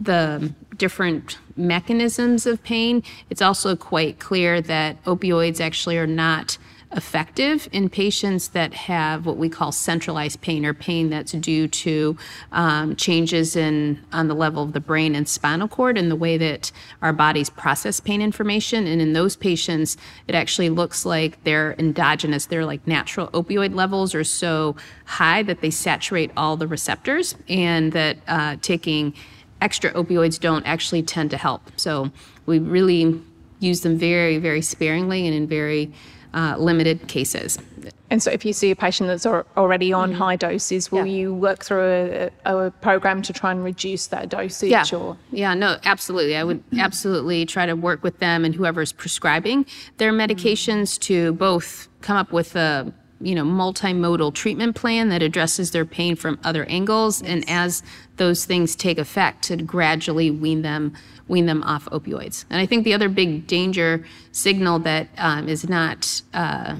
the 0.00 0.52
different 0.76 1.38
mechanisms 1.56 2.46
of 2.46 2.62
pain, 2.62 3.02
it's 3.30 3.42
also 3.42 3.76
quite 3.76 4.18
clear 4.18 4.60
that 4.60 5.02
opioids 5.04 5.60
actually 5.60 5.98
are 5.98 6.06
not 6.06 6.58
effective 6.96 7.68
in 7.72 7.88
patients 7.88 8.48
that 8.48 8.72
have 8.72 9.26
what 9.26 9.36
we 9.36 9.48
call 9.48 9.72
centralized 9.72 10.40
pain 10.40 10.64
or 10.64 10.72
pain 10.72 11.10
that's 11.10 11.32
due 11.32 11.66
to 11.66 12.16
um, 12.52 12.94
changes 12.96 13.56
in 13.56 13.98
on 14.12 14.28
the 14.28 14.34
level 14.34 14.62
of 14.62 14.72
the 14.72 14.80
brain 14.80 15.14
and 15.14 15.28
spinal 15.28 15.68
cord 15.68 15.98
and 15.98 16.10
the 16.10 16.16
way 16.16 16.38
that 16.38 16.70
our 17.02 17.12
bodies 17.12 17.50
process 17.50 18.00
pain 18.00 18.22
information. 18.22 18.86
And 18.86 19.00
in 19.00 19.12
those 19.12 19.36
patients 19.36 19.96
it 20.28 20.34
actually 20.34 20.70
looks 20.70 21.04
like 21.04 21.42
their 21.44 21.74
endogenous. 21.78 22.46
Their 22.46 22.64
like 22.64 22.86
natural 22.86 23.28
opioid 23.28 23.74
levels 23.74 24.14
are 24.14 24.24
so 24.24 24.76
high 25.04 25.42
that 25.42 25.60
they 25.60 25.70
saturate 25.70 26.30
all 26.36 26.56
the 26.56 26.66
receptors 26.66 27.34
and 27.48 27.92
that 27.92 28.18
uh, 28.28 28.56
taking 28.62 29.14
extra 29.64 29.90
opioids 29.94 30.38
don't 30.38 30.64
actually 30.66 31.02
tend 31.02 31.30
to 31.30 31.38
help. 31.38 31.62
So 31.76 32.12
we 32.46 32.58
really 32.58 33.20
use 33.60 33.80
them 33.80 33.98
very, 33.98 34.38
very 34.38 34.62
sparingly 34.62 35.26
and 35.26 35.34
in 35.34 35.46
very 35.48 35.90
uh, 36.34 36.56
limited 36.58 37.08
cases. 37.08 37.58
And 38.10 38.22
so, 38.22 38.30
if 38.30 38.44
you 38.44 38.52
see 38.52 38.70
a 38.70 38.76
patient 38.76 39.08
that's 39.08 39.24
already 39.24 39.92
on 39.92 40.10
mm-hmm. 40.10 40.18
high 40.18 40.36
doses, 40.36 40.92
will 40.92 41.06
yeah. 41.06 41.12
you 41.12 41.34
work 41.34 41.64
through 41.64 42.30
a, 42.44 42.66
a, 42.66 42.70
program 42.70 43.22
to 43.22 43.32
try 43.32 43.50
and 43.50 43.64
reduce 43.64 44.08
that 44.08 44.28
dosage? 44.28 44.70
Yeah, 44.70 44.84
or? 44.92 45.16
yeah, 45.30 45.54
no, 45.54 45.78
absolutely. 45.84 46.36
I 46.36 46.44
would 46.44 46.62
absolutely 46.78 47.46
try 47.46 47.66
to 47.66 47.74
work 47.74 48.02
with 48.02 48.18
them 48.18 48.44
and 48.44 48.54
whoever's 48.54 48.92
prescribing 48.92 49.66
their 49.96 50.12
medications 50.12 50.82
mm-hmm. 50.82 51.00
to 51.02 51.32
both 51.32 51.88
come 52.02 52.16
up 52.16 52.32
with 52.32 52.54
a 52.56 52.92
you 53.20 53.34
know 53.34 53.44
multimodal 53.44 54.32
treatment 54.34 54.74
plan 54.74 55.08
that 55.08 55.22
addresses 55.22 55.70
their 55.70 55.84
pain 55.84 56.16
from 56.16 56.38
other 56.44 56.64
angles 56.66 57.22
yes. 57.22 57.30
and 57.30 57.48
as 57.48 57.82
those 58.16 58.44
things 58.44 58.74
take 58.76 58.98
effect 58.98 59.42
to 59.42 59.56
gradually 59.56 60.30
wean 60.30 60.62
them 60.62 60.92
wean 61.28 61.46
them 61.46 61.62
off 61.62 61.86
opioids 61.86 62.44
and 62.50 62.60
i 62.60 62.66
think 62.66 62.84
the 62.84 62.94
other 62.94 63.08
big 63.08 63.46
danger 63.46 64.04
signal 64.32 64.78
that 64.78 65.08
um, 65.18 65.48
is 65.48 65.68
not 65.68 66.22
uh, 66.34 66.76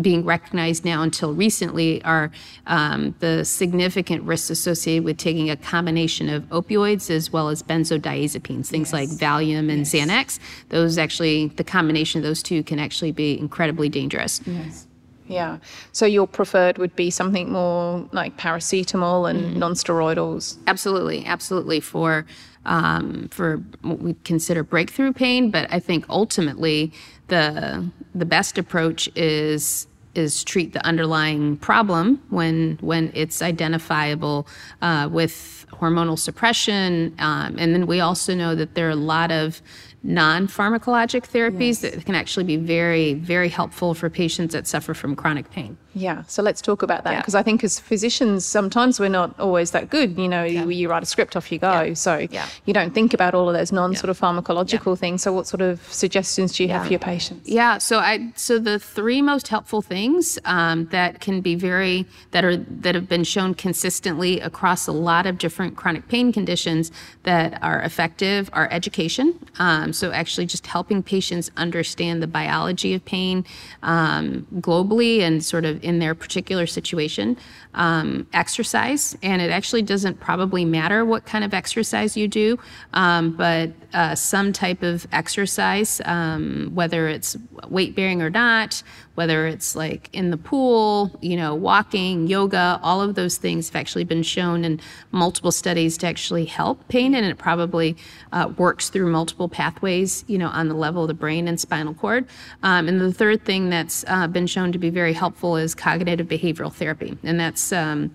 being 0.00 0.24
recognized 0.24 0.84
now 0.84 1.02
until 1.02 1.32
recently 1.32 2.02
are 2.04 2.30
um, 2.66 3.14
the 3.20 3.44
significant 3.44 4.22
risks 4.24 4.50
associated 4.50 5.04
with 5.04 5.16
taking 5.16 5.50
a 5.50 5.56
combination 5.56 6.28
of 6.28 6.42
opioids 6.50 7.10
as 7.10 7.32
well 7.32 7.48
as 7.48 7.62
benzodiazepines, 7.62 8.66
things 8.66 8.88
yes. 8.88 8.92
like 8.92 9.08
Valium 9.08 9.70
and 9.70 9.90
yes. 9.90 9.94
Xanax. 9.94 10.38
Those 10.68 10.98
actually, 10.98 11.48
the 11.48 11.64
combination 11.64 12.18
of 12.18 12.24
those 12.24 12.42
two 12.42 12.62
can 12.62 12.78
actually 12.78 13.12
be 13.12 13.38
incredibly 13.38 13.88
dangerous. 13.88 14.40
Yes. 14.44 14.86
Yeah. 15.28 15.58
So 15.92 16.06
your 16.06 16.26
preferred 16.26 16.78
would 16.78 16.94
be 16.96 17.10
something 17.10 17.50
more 17.50 18.08
like 18.12 18.36
paracetamol 18.36 19.28
and 19.28 19.40
mm. 19.40 19.56
non-steroidals. 19.56 20.58
Absolutely, 20.66 21.26
absolutely 21.26 21.80
for 21.80 22.26
um, 22.64 23.28
for 23.28 23.58
what 23.82 24.00
we 24.00 24.14
consider 24.24 24.62
breakthrough 24.62 25.12
pain. 25.12 25.50
But 25.50 25.72
I 25.72 25.80
think 25.80 26.04
ultimately 26.08 26.92
the 27.28 27.88
the 28.14 28.24
best 28.24 28.58
approach 28.58 29.08
is 29.14 29.86
is 30.14 30.42
treat 30.42 30.72
the 30.72 30.84
underlying 30.86 31.58
problem 31.58 32.22
when 32.30 32.78
when 32.80 33.12
it's 33.14 33.42
identifiable 33.42 34.46
uh, 34.82 35.08
with 35.10 35.66
hormonal 35.72 36.18
suppression. 36.18 37.14
Um, 37.18 37.56
and 37.58 37.74
then 37.74 37.86
we 37.86 38.00
also 38.00 38.34
know 38.34 38.54
that 38.54 38.74
there 38.74 38.88
are 38.88 38.90
a 38.90 38.96
lot 38.96 39.30
of 39.30 39.60
non 40.02 40.46
pharmacologic 40.46 41.30
therapies 41.30 41.82
yes. 41.82 41.94
that 41.94 42.04
can 42.04 42.14
actually 42.14 42.44
be 42.44 42.56
very, 42.56 43.14
very 43.14 43.48
helpful 43.48 43.94
for 43.94 44.10
patients 44.10 44.52
that 44.52 44.66
suffer 44.66 44.94
from 44.94 45.16
chronic 45.16 45.50
pain. 45.50 45.76
Yeah, 45.96 46.24
so 46.26 46.42
let's 46.42 46.60
talk 46.60 46.82
about 46.82 47.04
that 47.04 47.16
because 47.16 47.32
yeah. 47.32 47.40
I 47.40 47.42
think 47.42 47.64
as 47.64 47.80
physicians, 47.80 48.44
sometimes 48.44 49.00
we're 49.00 49.08
not 49.08 49.40
always 49.40 49.70
that 49.70 49.88
good. 49.88 50.18
You 50.18 50.28
know, 50.28 50.44
yeah. 50.44 50.64
you, 50.64 50.68
you, 50.68 50.90
write 50.90 51.02
a 51.02 51.06
script, 51.06 51.34
off 51.36 51.50
you 51.50 51.58
go. 51.58 51.80
Yeah. 51.80 51.94
So 51.94 52.28
you 52.66 52.74
don't 52.74 52.92
think 52.92 53.14
about 53.14 53.34
all 53.34 53.48
of 53.48 53.54
those 53.54 53.72
non 53.72 53.96
sort 53.96 54.10
of 54.10 54.20
pharmacological 54.20 54.98
things. 54.98 55.22
So, 55.22 55.32
what 55.32 55.46
sort 55.46 55.62
of 55.62 55.80
suggestions 55.90 56.54
do 56.54 56.64
you 56.64 56.68
have 56.68 56.84
for 56.84 56.92
your 56.92 56.98
patients? 56.98 57.48
Yeah, 57.48 57.78
so 57.78 57.98
I 57.98 58.30
so 58.36 58.58
the 58.58 58.78
three 58.78 59.22
most 59.22 59.48
helpful 59.48 59.80
things 59.80 60.38
um, 60.44 60.84
that 60.88 61.20
can 61.20 61.40
be 61.40 61.54
very 61.54 62.04
that 62.32 62.44
are 62.44 62.58
that 62.58 62.94
have 62.94 63.08
been 63.08 63.24
shown 63.24 63.54
consistently 63.54 64.38
across 64.40 64.86
a 64.86 64.92
lot 64.92 65.24
of 65.24 65.38
different 65.38 65.76
chronic 65.76 66.08
pain 66.08 66.30
conditions 66.30 66.92
that 67.22 67.58
are 67.62 67.80
effective 67.80 68.50
are 68.52 68.68
education. 68.70 69.38
Um, 69.58 69.94
so, 69.94 70.12
actually, 70.12 70.44
just 70.44 70.66
helping 70.66 71.02
patients 71.02 71.50
understand 71.56 72.22
the 72.22 72.26
biology 72.26 72.92
of 72.92 73.02
pain 73.06 73.46
um, 73.82 74.46
globally 74.56 75.20
and 75.20 75.42
sort 75.42 75.64
of 75.64 75.82
in 75.86 76.00
their 76.00 76.14
particular 76.14 76.66
situation. 76.66 77.36
Um, 77.74 78.26
exercise, 78.32 79.16
and 79.22 79.40
it 79.40 79.50
actually 79.50 79.82
doesn't 79.82 80.18
probably 80.18 80.64
matter 80.64 81.04
what 81.04 81.26
kind 81.26 81.44
of 81.44 81.52
exercise 81.54 82.16
you 82.16 82.26
do, 82.26 82.58
um, 82.94 83.36
but 83.36 83.70
uh, 83.92 84.14
some 84.14 84.52
type 84.52 84.82
of 84.82 85.06
exercise, 85.12 86.00
um, 86.04 86.70
whether 86.74 87.06
it's 87.06 87.36
weight 87.68 87.94
bearing 87.94 88.22
or 88.22 88.30
not, 88.30 88.82
whether 89.16 89.46
it's 89.46 89.74
like 89.74 90.08
in 90.12 90.30
the 90.30 90.36
pool, 90.36 91.10
you 91.20 91.36
know, 91.36 91.54
walking, 91.54 92.26
yoga, 92.28 92.78
all 92.82 93.02
of 93.02 93.14
those 93.14 93.36
things 93.38 93.68
have 93.68 93.76
actually 93.76 94.04
been 94.04 94.22
shown 94.22 94.64
in 94.64 94.80
multiple 95.10 95.50
studies 95.50 95.98
to 95.98 96.06
actually 96.06 96.44
help 96.44 96.86
pain, 96.88 97.14
and 97.14 97.26
it 97.26 97.38
probably 97.38 97.96
uh, 98.32 98.52
works 98.56 98.88
through 98.90 99.10
multiple 99.10 99.48
pathways, 99.48 100.24
you 100.28 100.38
know, 100.38 100.48
on 100.48 100.68
the 100.68 100.74
level 100.74 101.02
of 101.02 101.08
the 101.08 101.14
brain 101.14 101.48
and 101.48 101.58
spinal 101.58 101.94
cord. 101.94 102.26
Um, 102.62 102.88
and 102.88 103.00
the 103.00 103.12
third 103.12 103.44
thing 103.44 103.70
that's 103.70 104.04
uh, 104.06 104.26
been 104.26 104.46
shown 104.46 104.70
to 104.72 104.78
be 104.78 104.90
very 104.90 105.14
helpful 105.14 105.56
is 105.56 105.74
cognitive 105.74 106.28
behavioral 106.28 106.72
therapy, 106.72 107.16
and 107.24 107.40
that's 107.40 107.72
um, 107.72 108.14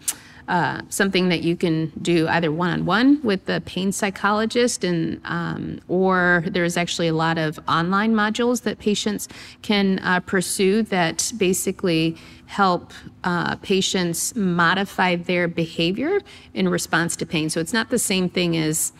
uh, 0.51 0.81
something 0.89 1.29
that 1.29 1.43
you 1.43 1.55
can 1.55 1.93
do 2.01 2.27
either 2.27 2.51
one-on-one 2.51 3.21
with 3.23 3.45
the 3.45 3.61
pain 3.65 3.89
psychologist 3.89 4.83
and 4.83 5.21
um, 5.23 5.79
or 5.87 6.43
there's 6.45 6.75
actually 6.75 7.07
a 7.07 7.13
lot 7.13 7.37
of 7.37 7.57
online 7.69 8.13
modules 8.13 8.63
that 8.63 8.77
patients 8.77 9.29
can 9.61 9.97
uh, 9.99 10.19
pursue 10.19 10.83
that 10.83 11.31
basically 11.37 12.17
help 12.47 12.91
uh, 13.23 13.55
patients 13.57 14.35
modify 14.35 15.15
their 15.15 15.47
behavior 15.47 16.19
in 16.53 16.67
response 16.67 17.15
to 17.15 17.25
pain 17.25 17.49
so 17.49 17.61
it's 17.61 17.71
not 17.71 17.89
the 17.89 17.99
same 17.99 18.27
thing 18.27 18.57
as 18.57 18.91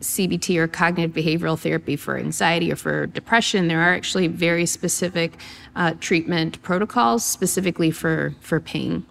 CBT 0.00 0.56
or 0.56 0.66
cognitive 0.66 1.12
behavioral 1.12 1.56
therapy 1.56 1.94
for 1.94 2.16
anxiety 2.16 2.72
or 2.72 2.76
for 2.76 3.06
depression, 3.06 3.68
there 3.68 3.82
are 3.82 3.92
actually 3.92 4.28
very 4.28 4.64
specific 4.64 5.34
uh, 5.76 5.92
treatment 6.00 6.60
protocols 6.62 7.22
specifically 7.22 7.90
for, 7.90 8.34
for 8.40 8.60
pain. 8.60 9.04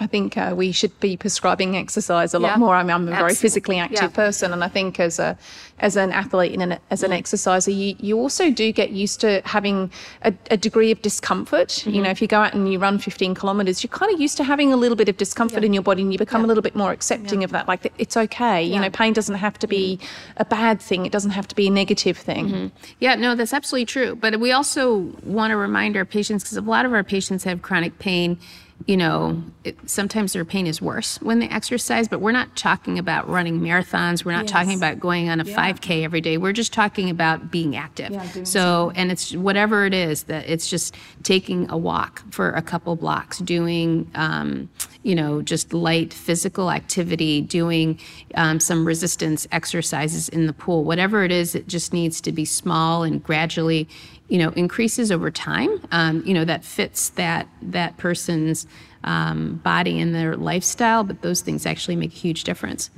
I 0.00 0.06
think 0.06 0.36
uh, 0.36 0.54
we 0.56 0.72
should 0.72 0.98
be 1.00 1.16
prescribing 1.16 1.76
exercise 1.76 2.32
a 2.32 2.38
lot 2.38 2.58
more. 2.58 2.74
I 2.74 2.82
mean, 2.82 2.92
I'm 2.92 3.06
a 3.06 3.10
very 3.10 3.34
physically 3.34 3.78
active 3.78 4.02
yeah. 4.02 4.08
person, 4.08 4.52
and 4.52 4.64
I 4.64 4.68
think 4.68 4.98
as 4.98 5.18
a 5.18 5.36
as 5.78 5.96
an 5.96 6.12
athlete 6.12 6.52
and 6.52 6.72
an, 6.72 6.78
as 6.90 7.02
an 7.02 7.10
mm. 7.10 7.18
exerciser, 7.18 7.70
you, 7.70 7.96
you 7.98 8.18
also 8.18 8.50
do 8.50 8.70
get 8.70 8.90
used 8.90 9.20
to 9.20 9.40
having 9.44 9.90
a, 10.22 10.34
a 10.50 10.56
degree 10.56 10.90
of 10.90 11.00
discomfort. 11.00 11.68
Mm-hmm. 11.68 11.90
You 11.90 12.02
know, 12.02 12.10
if 12.10 12.20
you 12.20 12.28
go 12.28 12.40
out 12.40 12.52
and 12.54 12.70
you 12.70 12.78
run 12.78 12.98
15 12.98 13.34
kilometers, 13.34 13.82
you're 13.82 13.88
kind 13.88 14.12
of 14.12 14.20
used 14.20 14.36
to 14.38 14.44
having 14.44 14.72
a 14.72 14.76
little 14.76 14.96
bit 14.96 15.08
of 15.08 15.16
discomfort 15.16 15.62
yeah. 15.62 15.66
in 15.66 15.72
your 15.72 15.82
body, 15.82 16.02
and 16.02 16.12
you 16.12 16.18
become 16.18 16.42
yeah. 16.42 16.46
a 16.46 16.48
little 16.48 16.62
bit 16.62 16.74
more 16.74 16.92
accepting 16.92 17.44
of 17.44 17.50
that. 17.50 17.68
Like 17.68 17.92
it's 17.98 18.16
okay. 18.16 18.62
You 18.62 18.80
know, 18.80 18.90
pain 18.90 19.12
doesn't 19.12 19.36
have 19.36 19.58
to 19.58 19.66
be 19.66 19.96
mm-hmm. 19.96 20.42
a 20.42 20.44
bad 20.44 20.80
thing. 20.80 21.06
It 21.06 21.12
doesn't 21.12 21.32
have 21.32 21.48
to 21.48 21.54
be 21.54 21.66
a 21.66 21.70
negative 21.70 22.16
thing. 22.16 22.48
Mm-hmm. 22.48 22.66
Yeah, 23.00 23.16
no, 23.16 23.34
that's 23.34 23.52
absolutely 23.52 23.86
true. 23.86 24.14
But 24.14 24.40
we 24.40 24.52
also 24.52 25.12
want 25.24 25.50
to 25.50 25.56
remind 25.56 25.96
our 25.96 26.04
patients 26.04 26.44
because 26.44 26.56
a 26.56 26.62
lot 26.62 26.84
of 26.86 26.92
our 26.92 27.04
patients 27.04 27.44
have 27.44 27.62
chronic 27.62 27.98
pain 27.98 28.38
you 28.86 28.96
know, 28.96 29.42
it, 29.62 29.76
sometimes 29.88 30.32
their 30.32 30.44
pain 30.44 30.66
is 30.66 30.80
worse 30.80 31.20
when 31.20 31.38
they 31.38 31.48
exercise, 31.48 32.08
but 32.08 32.20
we're 32.20 32.32
not 32.32 32.56
talking 32.56 32.98
about 32.98 33.28
running 33.28 33.60
marathons. 33.60 34.24
We're 34.24 34.32
not 34.32 34.44
yes. 34.44 34.52
talking 34.52 34.74
about 34.74 34.98
going 34.98 35.28
on 35.28 35.40
a 35.40 35.44
yeah. 35.44 35.72
5K 35.72 36.02
every 36.02 36.20
day. 36.20 36.38
We're 36.38 36.52
just 36.52 36.72
talking 36.72 37.10
about 37.10 37.50
being 37.50 37.76
active. 37.76 38.10
Yeah, 38.10 38.24
so, 38.24 38.42
something. 38.42 38.96
and 38.96 39.12
it's 39.12 39.34
whatever 39.34 39.84
it 39.84 39.92
is 39.92 40.24
that 40.24 40.48
it's 40.48 40.68
just 40.68 40.94
taking 41.22 41.70
a 41.70 41.76
walk 41.76 42.22
for 42.30 42.50
a 42.50 42.62
couple 42.62 42.96
blocks, 42.96 43.38
doing, 43.38 44.10
um, 44.14 44.70
you 45.02 45.14
know, 45.14 45.42
just 45.42 45.72
light 45.74 46.14
physical 46.14 46.70
activity, 46.70 47.42
doing 47.42 47.98
um, 48.34 48.60
some 48.60 48.86
resistance 48.86 49.46
exercises 49.52 50.28
in 50.30 50.46
the 50.46 50.52
pool. 50.54 50.84
Whatever 50.84 51.22
it 51.22 51.32
is, 51.32 51.54
it 51.54 51.68
just 51.68 51.92
needs 51.92 52.20
to 52.22 52.32
be 52.32 52.44
small 52.44 53.02
and 53.02 53.22
gradually 53.22 53.88
you 54.30 54.38
know 54.38 54.50
increases 54.50 55.12
over 55.12 55.30
time 55.30 55.80
um, 55.92 56.22
you 56.24 56.32
know 56.32 56.44
that 56.44 56.64
fits 56.64 57.10
that 57.10 57.46
that 57.60 57.96
person's 57.98 58.66
um, 59.04 59.56
body 59.56 60.00
and 60.00 60.14
their 60.14 60.36
lifestyle 60.36 61.04
but 61.04 61.20
those 61.20 61.42
things 61.42 61.66
actually 61.66 61.96
make 61.96 62.12
a 62.12 62.16
huge 62.16 62.44
difference 62.44 62.90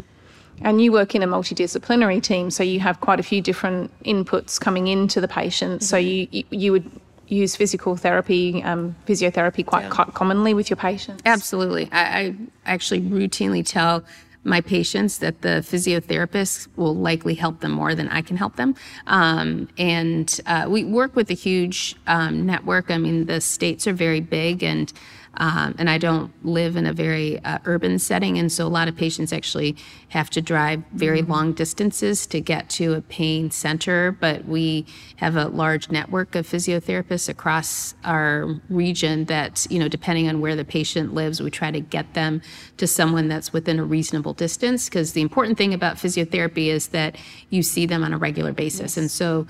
and 0.61 0.81
you 0.81 0.93
work 0.93 1.15
in 1.15 1.23
a 1.23 1.27
multidisciplinary 1.27 2.23
team 2.23 2.51
so 2.51 2.63
you 2.63 2.79
have 2.79 3.01
quite 3.01 3.19
a 3.19 3.23
few 3.23 3.41
different 3.41 3.91
inputs 4.05 4.61
coming 4.61 4.87
into 4.87 5.21
the 5.21 5.29
patient 5.29 5.81
mm-hmm. 5.81 5.85
so 5.85 5.97
you, 5.97 6.29
you, 6.31 6.45
you 6.51 6.73
would 6.73 6.91
use 7.33 7.57
physical 7.57 7.97
therapy, 7.97 8.63
um, 8.63 8.95
physiotherapy 9.07 9.65
quite, 9.65 9.85
yeah. 9.85 9.91
quite 9.91 10.15
commonly 10.15 10.55
with 10.55 10.69
your 10.71 10.77
patients? 10.77 11.23
Absolutely. 11.25 11.89
I, 11.91 12.03
I, 12.03 12.37
actually 12.67 13.01
routinely 13.01 13.67
tell 13.67 14.05
my 14.45 14.61
patients 14.61 15.19
that 15.19 15.43
the 15.43 15.65
physiotherapist 15.65 16.69
will 16.77 16.95
likely 16.95 17.35
help 17.35 17.61
them 17.61 17.73
more 17.73 17.95
than 17.95 18.09
I 18.09 18.23
can 18.23 18.37
help 18.37 18.57
them. 18.57 18.75
Um, 19.07 19.69
and 19.79 20.41
uh, 20.47 20.67
we 20.69 20.85
work 20.85 21.15
with 21.15 21.31
a 21.31 21.35
huge 21.35 21.97
um, 22.07 22.47
network. 22.47 22.91
I 22.91 22.99
mean, 22.99 23.27
the 23.27 23.41
states 23.41 23.87
are 23.87 23.93
very 23.93 24.21
big 24.21 24.63
and 24.63 24.93
um, 25.35 25.75
and 25.79 25.89
I 25.89 25.99
don't 25.99 26.31
live 26.45 26.77
in 26.77 26.85
a 26.85 26.93
very 26.93 27.43
uh, 27.45 27.59
urban 27.65 27.99
setting, 27.99 28.39
and 28.39 28.53
so 28.53 28.67
a 28.67 28.69
lot 28.69 28.89
of 28.89 28.97
patients 28.97 29.33
actually 29.33 29.77
have 30.09 30.29
to 30.31 30.43
drive 30.43 30.83
very 30.93 31.23
mm-hmm. 31.23 31.33
long 31.33 31.53
distances 31.55 32.27
to 32.27 32.41
get 32.41 32.69
to 32.71 32.95
a 32.95 33.01
pain 33.01 33.51
center. 33.51 34.13
But 34.13 34.45
we 34.45 34.85
have 35.17 35.37
a 35.37 35.47
large 35.47 35.91
network 35.91 36.35
of 36.35 36.47
physiotherapists 36.47 37.29
across 37.29 37.95
our 38.05 38.61
region 38.69 39.25
that, 39.27 39.67
you 39.71 39.79
know, 39.79 39.89
depending 39.89 40.29
on 40.29 40.41
where 40.41 40.55
the 40.55 40.65
patient 40.65 41.15
lives, 41.15 41.41
we 41.41 41.51
try 41.51 41.71
to 41.71 41.81
get 41.81 42.13
them 42.13 42.43
to 42.77 42.87
someone 42.87 43.29
that's 43.29 43.53
within 43.53 43.79
a 43.79 43.85
reasonable 43.85 44.35
distance. 44.35 44.89
Because 44.89 45.15
the 45.15 45.23
important 45.23 45.57
thing 45.57 45.73
about 45.73 45.97
physiotherapy 45.97 46.67
is 46.67 46.89
that 46.89 47.17
you 47.49 47.63
see 47.63 47.87
them 47.87 48.05
on 48.05 48.13
a 48.13 48.19
regular 48.19 48.53
basis, 48.53 48.81
yes. 48.81 48.97
and 48.99 49.11
so 49.11 49.47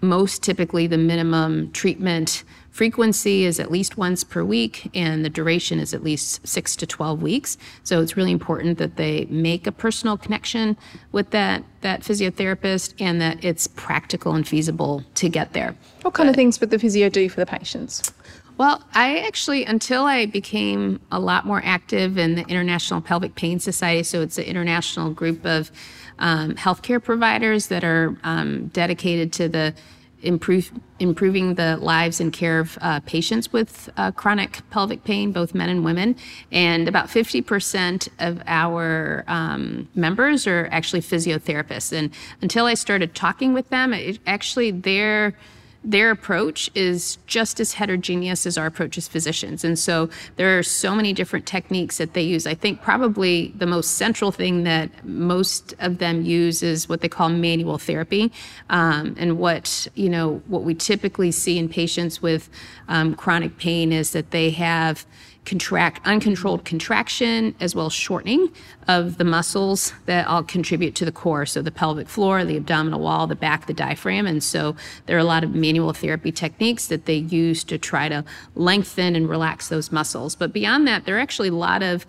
most 0.00 0.44
typically 0.44 0.86
the 0.86 0.98
minimum 0.98 1.72
treatment 1.72 2.44
frequency 2.70 3.44
is 3.44 3.58
at 3.58 3.70
least 3.70 3.96
once 3.96 4.24
per 4.24 4.44
week 4.44 4.90
and 4.94 5.24
the 5.24 5.30
duration 5.30 5.78
is 5.80 5.92
at 5.92 6.02
least 6.02 6.46
6 6.46 6.76
to 6.76 6.86
12 6.86 7.22
weeks. 7.22 7.58
So 7.82 8.00
it's 8.00 8.16
really 8.16 8.32
important 8.32 8.78
that 8.78 8.96
they 8.96 9.26
make 9.26 9.66
a 9.66 9.72
personal 9.72 10.16
connection 10.16 10.76
with 11.12 11.30
that 11.30 11.64
that 11.80 12.00
physiotherapist 12.00 12.94
and 12.98 13.20
that 13.20 13.44
it's 13.44 13.68
practical 13.68 14.34
and 14.34 14.46
feasible 14.46 15.04
to 15.14 15.28
get 15.28 15.52
there. 15.52 15.76
What 16.02 16.14
kind 16.14 16.26
but, 16.26 16.30
of 16.30 16.36
things 16.36 16.60
would 16.60 16.70
the 16.70 16.78
physio 16.78 17.08
do 17.08 17.28
for 17.28 17.38
the 17.38 17.46
patients? 17.46 18.12
Well, 18.58 18.82
I 18.92 19.18
actually, 19.20 19.64
until 19.64 20.04
I 20.04 20.26
became 20.26 21.00
a 21.12 21.20
lot 21.20 21.46
more 21.46 21.62
active 21.64 22.18
in 22.18 22.34
the 22.34 22.44
International 22.48 23.00
Pelvic 23.00 23.36
Pain 23.36 23.60
Society, 23.60 24.02
so 24.02 24.20
it's 24.20 24.36
an 24.36 24.44
international 24.44 25.10
group 25.12 25.46
of 25.46 25.70
um, 26.18 26.56
healthcare 26.56 27.02
providers 27.02 27.68
that 27.68 27.84
are 27.84 28.16
um, 28.24 28.66
dedicated 28.68 29.32
to 29.34 29.48
the 29.48 29.74
improve, 30.22 30.72
improving 30.98 31.54
the 31.54 31.76
lives 31.76 32.20
and 32.20 32.32
care 32.32 32.58
of 32.60 32.78
uh, 32.80 33.00
patients 33.00 33.52
with 33.52 33.88
uh, 33.96 34.10
chronic 34.12 34.60
pelvic 34.70 35.04
pain, 35.04 35.32
both 35.32 35.54
men 35.54 35.68
and 35.68 35.84
women. 35.84 36.16
And 36.50 36.88
about 36.88 37.08
50% 37.08 38.08
of 38.18 38.42
our 38.46 39.24
um, 39.28 39.88
members 39.94 40.46
are 40.46 40.68
actually 40.70 41.02
physiotherapists. 41.02 41.92
And 41.92 42.10
until 42.42 42.66
I 42.66 42.74
started 42.74 43.14
talking 43.14 43.54
with 43.54 43.68
them, 43.70 43.92
it, 43.92 44.18
actually, 44.26 44.70
they're 44.70 45.34
their 45.84 46.10
approach 46.10 46.70
is 46.74 47.18
just 47.26 47.60
as 47.60 47.74
heterogeneous 47.74 48.46
as 48.46 48.58
our 48.58 48.66
approach 48.66 48.98
as 48.98 49.06
physicians. 49.06 49.64
And 49.64 49.78
so 49.78 50.10
there 50.36 50.58
are 50.58 50.62
so 50.62 50.94
many 50.94 51.12
different 51.12 51.46
techniques 51.46 51.98
that 51.98 52.14
they 52.14 52.22
use. 52.22 52.46
I 52.46 52.54
think 52.54 52.82
probably 52.82 53.54
the 53.56 53.66
most 53.66 53.92
central 53.94 54.32
thing 54.32 54.64
that 54.64 54.90
most 55.04 55.74
of 55.78 55.98
them 55.98 56.22
use 56.22 56.62
is 56.62 56.88
what 56.88 57.00
they 57.00 57.08
call 57.08 57.28
manual 57.28 57.78
therapy. 57.78 58.32
Um, 58.70 59.14
and 59.18 59.38
what, 59.38 59.86
you 59.94 60.08
know, 60.08 60.42
what 60.48 60.64
we 60.64 60.74
typically 60.74 61.30
see 61.30 61.58
in 61.58 61.68
patients 61.68 62.20
with 62.20 62.50
um, 62.88 63.14
chronic 63.14 63.56
pain 63.58 63.92
is 63.92 64.10
that 64.12 64.30
they 64.32 64.50
have 64.50 65.06
contract 65.48 66.06
uncontrolled 66.06 66.62
contraction 66.66 67.54
as 67.58 67.74
well 67.74 67.86
as 67.86 67.92
shortening 67.94 68.52
of 68.86 69.16
the 69.16 69.24
muscles 69.24 69.94
that 70.04 70.26
all 70.26 70.42
contribute 70.42 70.94
to 70.94 71.06
the 71.06 71.12
core. 71.12 71.46
So 71.46 71.62
the 71.62 71.70
pelvic 71.70 72.06
floor 72.06 72.44
the 72.44 72.58
abdominal 72.58 73.00
wall 73.00 73.26
the 73.26 73.34
back 73.34 73.66
the 73.66 73.72
diaphragm. 73.72 74.26
And 74.26 74.42
so 74.42 74.76
there 75.06 75.16
are 75.16 75.20
a 75.20 75.24
lot 75.24 75.44
of 75.44 75.54
manual 75.54 75.94
therapy 75.94 76.30
techniques 76.30 76.88
that 76.88 77.06
they 77.06 77.16
use 77.16 77.64
to 77.64 77.78
try 77.78 78.10
to 78.10 78.26
lengthen 78.56 79.16
and 79.16 79.26
relax 79.26 79.68
those 79.68 79.90
muscles. 79.90 80.36
But 80.36 80.52
beyond 80.52 80.86
that 80.86 81.06
there 81.06 81.16
are 81.16 81.20
actually 81.20 81.48
a 81.48 81.54
lot 81.54 81.82
of 81.82 82.04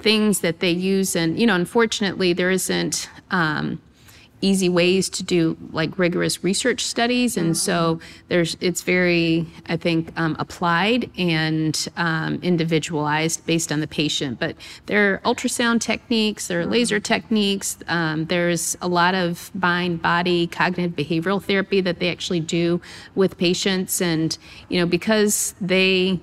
things 0.00 0.40
that 0.40 0.58
they 0.58 0.72
use. 0.72 1.14
And 1.14 1.38
you 1.38 1.46
know 1.46 1.54
unfortunately 1.54 2.32
there 2.32 2.50
isn't 2.50 3.08
um, 3.30 3.80
easy 4.40 4.68
ways 4.68 5.08
to 5.08 5.22
do 5.22 5.56
like 5.72 5.98
rigorous 5.98 6.42
research 6.42 6.84
studies 6.84 7.36
and 7.36 7.56
so 7.56 8.00
there's 8.28 8.56
it's 8.60 8.82
very 8.82 9.46
i 9.66 9.76
think 9.76 10.12
um, 10.16 10.34
applied 10.38 11.10
and 11.18 11.88
um, 11.96 12.38
individualized 12.42 13.44
based 13.46 13.70
on 13.70 13.80
the 13.80 13.86
patient 13.86 14.38
but 14.38 14.56
there 14.86 15.14
are 15.14 15.18
ultrasound 15.18 15.80
techniques 15.80 16.48
there 16.48 16.60
are 16.60 16.66
laser 16.66 16.98
techniques 16.98 17.78
um, 17.88 18.24
there's 18.26 18.76
a 18.80 18.88
lot 18.88 19.14
of 19.14 19.54
mind 19.54 20.00
body 20.00 20.46
cognitive 20.46 20.92
behavioral 20.96 21.42
therapy 21.42 21.80
that 21.80 21.98
they 21.98 22.10
actually 22.10 22.40
do 22.40 22.80
with 23.14 23.36
patients 23.36 24.00
and 24.00 24.38
you 24.68 24.78
know 24.78 24.86
because 24.86 25.54
they 25.60 26.18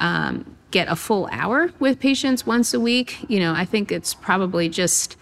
um, 0.00 0.56
get 0.72 0.88
a 0.88 0.96
full 0.96 1.28
hour 1.30 1.70
with 1.78 2.00
patients 2.00 2.44
once 2.44 2.74
a 2.74 2.80
week 2.80 3.24
you 3.28 3.38
know 3.38 3.52
i 3.54 3.64
think 3.64 3.92
it's 3.92 4.12
probably 4.12 4.68
just 4.68 5.16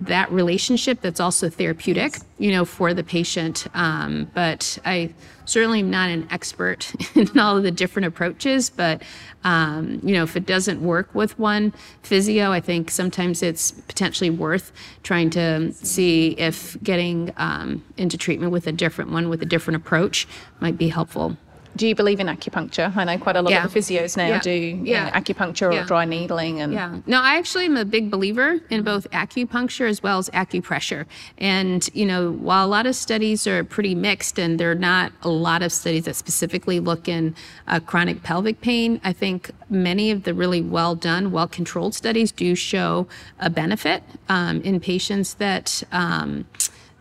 that 0.00 0.30
relationship 0.30 1.00
that's 1.00 1.20
also 1.20 1.48
therapeutic, 1.48 2.18
you 2.38 2.52
know, 2.52 2.64
for 2.64 2.94
the 2.94 3.02
patient. 3.02 3.66
Um, 3.74 4.30
but 4.32 4.78
I 4.84 5.12
certainly 5.44 5.80
am 5.80 5.90
not 5.90 6.10
an 6.10 6.28
expert 6.30 6.92
in 7.16 7.38
all 7.38 7.56
of 7.56 7.62
the 7.62 7.70
different 7.70 8.06
approaches. 8.06 8.70
But 8.70 9.02
um, 9.44 10.00
you 10.02 10.14
know, 10.14 10.22
if 10.22 10.36
it 10.36 10.46
doesn't 10.46 10.82
work 10.82 11.14
with 11.14 11.38
one 11.38 11.72
physio, 12.02 12.52
I 12.52 12.60
think 12.60 12.90
sometimes 12.90 13.42
it's 13.42 13.72
potentially 13.72 14.30
worth 14.30 14.72
trying 15.02 15.30
to 15.30 15.72
see 15.72 16.30
if 16.32 16.80
getting 16.82 17.32
um, 17.36 17.84
into 17.96 18.16
treatment 18.16 18.52
with 18.52 18.66
a 18.66 18.72
different 18.72 19.10
one 19.10 19.28
with 19.28 19.42
a 19.42 19.46
different 19.46 19.76
approach 19.76 20.26
might 20.60 20.78
be 20.78 20.88
helpful 20.88 21.36
do 21.78 21.86
you 21.86 21.94
believe 21.94 22.18
in 22.20 22.26
acupuncture? 22.26 22.94
I 22.96 23.04
know 23.04 23.16
quite 23.18 23.36
a 23.36 23.40
lot 23.42 23.50
Yeah. 23.50 23.64
of 23.64 23.72
the 23.72 23.78
physios 23.78 24.16
now 24.16 24.26
Yeah. 24.26 24.40
do 24.40 24.50
Yeah. 24.50 25.04
know, 25.06 25.10
acupuncture 25.12 25.72
Yeah. 25.72 25.82
or 25.82 25.84
dry 25.86 26.04
needling 26.04 26.60
and 26.60 26.72
Yeah. 26.72 26.96
No, 27.06 27.20
I 27.22 27.38
actually 27.38 27.66
am 27.66 27.76
a 27.76 27.84
big 27.84 28.10
believer 28.10 28.58
in 28.68 28.82
both 28.82 29.06
acupuncture 29.12 29.88
as 29.88 30.02
well 30.02 30.18
as 30.18 30.28
acupressure. 30.30 31.06
And, 31.38 31.88
you 31.94 32.04
know, 32.04 32.32
while 32.32 32.66
a 32.66 32.68
lot 32.76 32.86
of 32.86 32.96
studies 32.96 33.46
are 33.46 33.62
pretty 33.64 33.94
mixed 33.94 34.38
and 34.38 34.58
there 34.58 34.70
are 34.72 34.74
not 34.92 35.12
a 35.22 35.28
lot 35.28 35.62
of 35.62 35.72
studies 35.72 36.04
that 36.04 36.16
specifically 36.16 36.80
look 36.80 37.08
in 37.08 37.34
uh, 37.68 37.78
chronic 37.80 38.22
pelvic 38.24 38.60
pain, 38.60 39.00
I 39.04 39.12
think 39.12 39.50
many 39.70 40.10
of 40.10 40.24
the 40.24 40.34
really 40.34 40.60
well 40.60 40.96
done, 40.96 41.30
well 41.30 41.46
controlled 41.46 41.94
studies 41.94 42.32
do 42.32 42.54
show 42.56 43.06
a 43.38 43.48
benefit 43.48 44.02
um, 44.28 44.60
in 44.62 44.80
patients 44.80 45.34
that. 45.34 45.82
Um, 45.92 46.44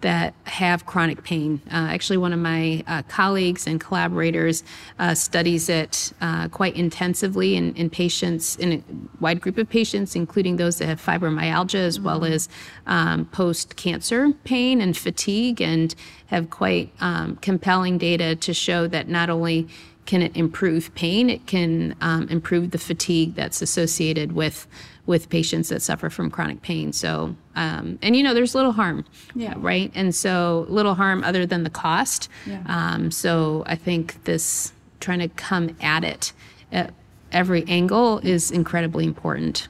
that 0.01 0.33
have 0.43 0.86
chronic 0.86 1.23
pain. 1.23 1.60
Uh, 1.67 1.89
actually, 1.89 2.17
one 2.17 2.31
of 2.31 2.39
my 2.39 2.83
uh, 2.88 3.01
colleagues 3.03 3.65
and 3.65 3.81
collaborators 3.81 4.63
uh, 4.99 5.15
studies 5.15 5.69
it 5.69 6.13
uh, 6.21 6.47
quite 6.49 6.75
intensively 6.75 7.55
in, 7.55 7.73
in 7.75 7.89
patients, 7.89 8.55
in 8.57 8.73
a 8.73 8.83
wide 9.19 9.41
group 9.41 9.57
of 9.57 9.67
patients, 9.67 10.15
including 10.15 10.57
those 10.57 10.77
that 10.77 10.86
have 10.86 11.01
fibromyalgia 11.03 11.79
as 11.79 11.99
well 11.99 12.25
as 12.25 12.47
um, 12.86 13.25
post 13.25 13.75
cancer 13.75 14.33
pain 14.43 14.81
and 14.81 14.95
fatigue, 14.95 15.62
and 15.62 15.95
have 16.27 16.49
quite 16.51 16.93
um, 16.99 17.36
compelling 17.38 17.97
data 17.97 18.36
to 18.36 18.53
show 18.53 18.86
that 18.88 19.07
not 19.07 19.29
only 19.29 19.67
can 20.05 20.21
it 20.21 20.36
improve 20.38 20.93
pain, 20.95 21.29
it 21.29 21.45
can 21.47 21.95
um, 22.01 22.27
improve 22.29 22.71
the 22.71 22.77
fatigue 22.77 23.36
that's 23.36 23.62
associated 23.62 24.31
with 24.31 24.67
with 25.07 25.29
patients 25.29 25.69
that 25.69 25.81
suffer 25.81 26.10
from 26.10 26.29
chronic 26.29 26.62
pain. 26.62 26.91
So, 26.91 27.36
um, 27.58 27.98
and 28.02 28.15
you 28.15 28.24
know, 28.24 28.34
there's 28.34 28.56
little 28.56 28.72
harm, 28.72 29.04
Yeah. 29.36 29.54
right? 29.58 29.91
And 29.96 30.13
so, 30.15 30.65
little 30.70 30.96
harm 30.96 31.24
other 31.24 31.46
than 31.46 31.63
the 31.63 31.70
cost. 31.70 32.30
Yeah. 32.46 32.62
Um, 32.67 33.12
so, 33.12 33.63
I 33.65 33.76
think 33.76 34.24
this 34.24 34.72
trying 35.00 35.20
to 35.20 35.28
come 35.30 35.76
at 35.82 36.04
it 36.04 36.34
at 36.72 36.93
every 37.32 37.63
angle 37.67 38.20
is 38.20 38.52
incredibly 38.52 39.06
important. 39.06 39.67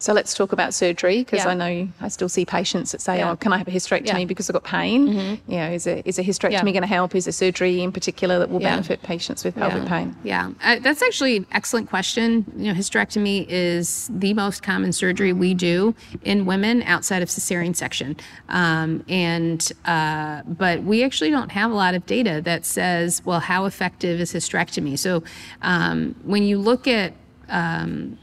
So 0.00 0.12
let's 0.12 0.32
talk 0.32 0.52
about 0.52 0.74
surgery 0.74 1.18
because 1.24 1.44
Yeah. 1.44 1.48
I 1.50 1.54
know 1.54 1.88
I 2.00 2.08
still 2.08 2.28
see 2.28 2.44
patients 2.44 2.92
that 2.92 3.00
say, 3.00 3.18
Yeah. 3.18 3.30
"Oh, 3.32 3.36
can 3.36 3.52
I 3.52 3.58
have 3.58 3.66
a 3.66 3.70
hysterectomy 3.72 4.06
Yeah. 4.06 4.14
Mm-hmm. 4.18 4.26
because 4.28 4.48
I've 4.48 4.54
got 4.54 4.64
pain?" 4.64 5.40
You 5.48 5.56
know, 5.56 5.70
is 5.70 5.86
a 5.86 6.06
is 6.08 6.18
a 6.18 6.22
hysterectomy 6.22 6.72
going 6.72 6.82
to 6.82 6.86
help? 6.86 7.14
Is 7.16 7.26
a 7.26 7.32
surgery 7.32 7.82
in 7.82 7.90
particular 7.92 8.38
that 8.38 8.48
will 8.50 8.60
benefit 8.60 9.02
patients 9.02 9.44
with 9.44 9.56
pelvic 9.56 9.86
pain? 9.86 10.14
Yeah, 10.22 10.50
uh, 10.62 10.76
that's 10.80 11.02
actually 11.02 11.36
an 11.36 11.46
excellent 11.52 11.88
question. 11.90 12.44
You 12.56 12.72
know, 12.72 12.78
hysterectomy 12.78 13.46
is 13.48 14.08
the 14.12 14.34
most 14.34 14.62
common 14.62 14.92
surgery 14.92 15.32
we 15.32 15.52
do 15.54 15.94
in 16.22 16.46
women 16.46 16.82
outside 16.82 17.22
of 17.22 17.28
cesarean 17.28 17.74
section, 17.74 18.16
um, 18.48 19.04
and 19.08 19.72
uh, 19.84 20.42
but 20.46 20.84
we 20.84 21.02
actually 21.02 21.30
don't 21.30 21.50
have 21.52 21.70
a 21.72 21.74
lot 21.74 21.94
of 21.94 22.06
data 22.06 22.40
that 22.44 22.64
says, 22.64 23.20
well, 23.24 23.40
how 23.40 23.64
effective 23.64 24.20
is 24.20 24.32
hysterectomy? 24.32 24.96
So 24.98 25.24
um, 25.62 26.14
when 26.22 26.44
you 26.44 26.58
look 26.58 26.86
at 26.86 27.14
um, 27.48 28.18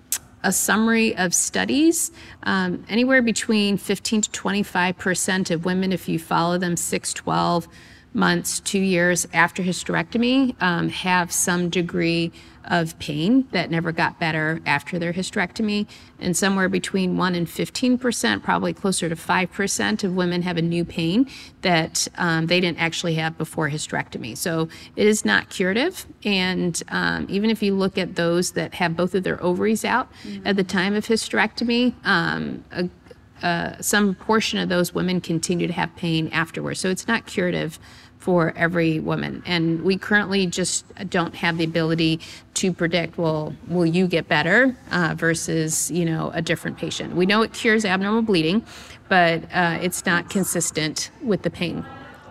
a 0.46 0.52
summary 0.52 1.18
of 1.18 1.34
studies, 1.34 2.12
um, 2.44 2.86
anywhere 2.88 3.22
between 3.22 3.78
15 3.78 4.22
to 4.22 4.32
25 4.32 4.98
percent 4.98 5.52
of 5.52 5.66
women, 5.66 5.92
if 5.92 6.08
you 6.08 6.20
follow 6.20 6.58
them 6.58 6.78
6, 6.78 7.14
12 7.14 7.68
months, 8.16 8.60
two 8.60 8.80
years 8.80 9.28
after 9.34 9.62
hysterectomy, 9.62 10.60
um, 10.62 10.90
have 10.90 11.32
some 11.32 11.70
degree 11.70 12.32
of 12.64 12.98
pain 12.98 13.48
that 13.52 13.70
never 13.70 13.92
got 13.92 14.20
better 14.20 14.60
after 14.66 14.98
their 14.98 15.14
hysterectomy. 15.14 15.86
And 16.20 16.36
somewhere 16.36 16.70
between 16.70 17.18
1 17.18 17.36
and 17.36 17.50
15 17.50 17.98
percent, 17.98 18.44
probably 18.44 18.74
closer 18.74 19.10
to 19.10 19.16
5 19.16 19.52
percent 19.52 20.04
of 20.04 20.16
women 20.16 20.42
have 20.42 20.58
a 20.58 20.62
new 20.62 20.84
pain 20.84 21.30
that 21.62 22.08
um, 22.18 22.48
they 22.48 22.60
didn't 22.60 22.80
actually 22.80 23.16
have 23.16 23.38
before 23.38 23.70
hysterectomy. 23.70 24.36
So 24.38 24.70
it 24.96 25.06
is 25.06 25.26
not 25.26 25.50
curative. 25.50 26.08
And 26.24 26.82
um, 26.90 27.28
even 27.30 27.50
if 27.50 27.62
you 27.62 27.76
look 27.76 27.98
at 27.98 28.16
those 28.16 28.52
that 28.52 28.76
have 28.76 28.96
both 28.96 29.14
of 29.14 29.24
their 29.24 29.42
ovaries 29.44 29.86
out 29.86 30.10
at 30.44 30.56
the 30.56 30.64
time 30.64 30.96
of 30.96 31.06
hysterectomy, 31.06 31.94
um, 32.04 32.64
a, 32.72 32.90
uh, 33.44 33.80
some 33.82 34.16
portion 34.16 34.58
of 34.60 34.70
those 34.70 34.94
women 34.94 35.20
continue 35.20 35.68
to 35.68 35.74
have 35.74 35.94
pain 35.96 36.30
afterwards. 36.30 36.80
So 36.80 36.90
it's 36.90 37.08
not 37.08 37.26
curative 37.26 37.80
for 38.26 38.52
every 38.56 39.00
woman. 39.00 39.44
And 39.46 39.84
we 39.84 40.00
currently 40.00 40.48
just 40.48 40.84
don't 41.12 41.36
have 41.36 41.60
the 41.60 41.64
ability 41.64 42.22
to 42.56 42.74
predict, 42.74 43.20
well, 43.20 43.56
will 43.68 43.86
you 43.86 44.08
get 44.08 44.28
better 44.28 44.76
uh, 44.90 45.14
versus, 45.16 45.92
you 45.92 46.06
know, 46.06 46.32
a 46.34 46.42
different 46.42 46.80
patient. 46.80 47.16
We 47.16 47.28
know 47.28 47.44
it 47.44 47.54
cures 47.54 47.86
abnormal 47.86 48.24
bleeding, 48.24 48.66
but 49.10 49.44
uh, 49.54 49.78
it's 49.80 50.08
not 50.08 50.32
consistent 50.32 51.12
with 51.22 51.44
the 51.44 51.52
pain. 51.52 51.86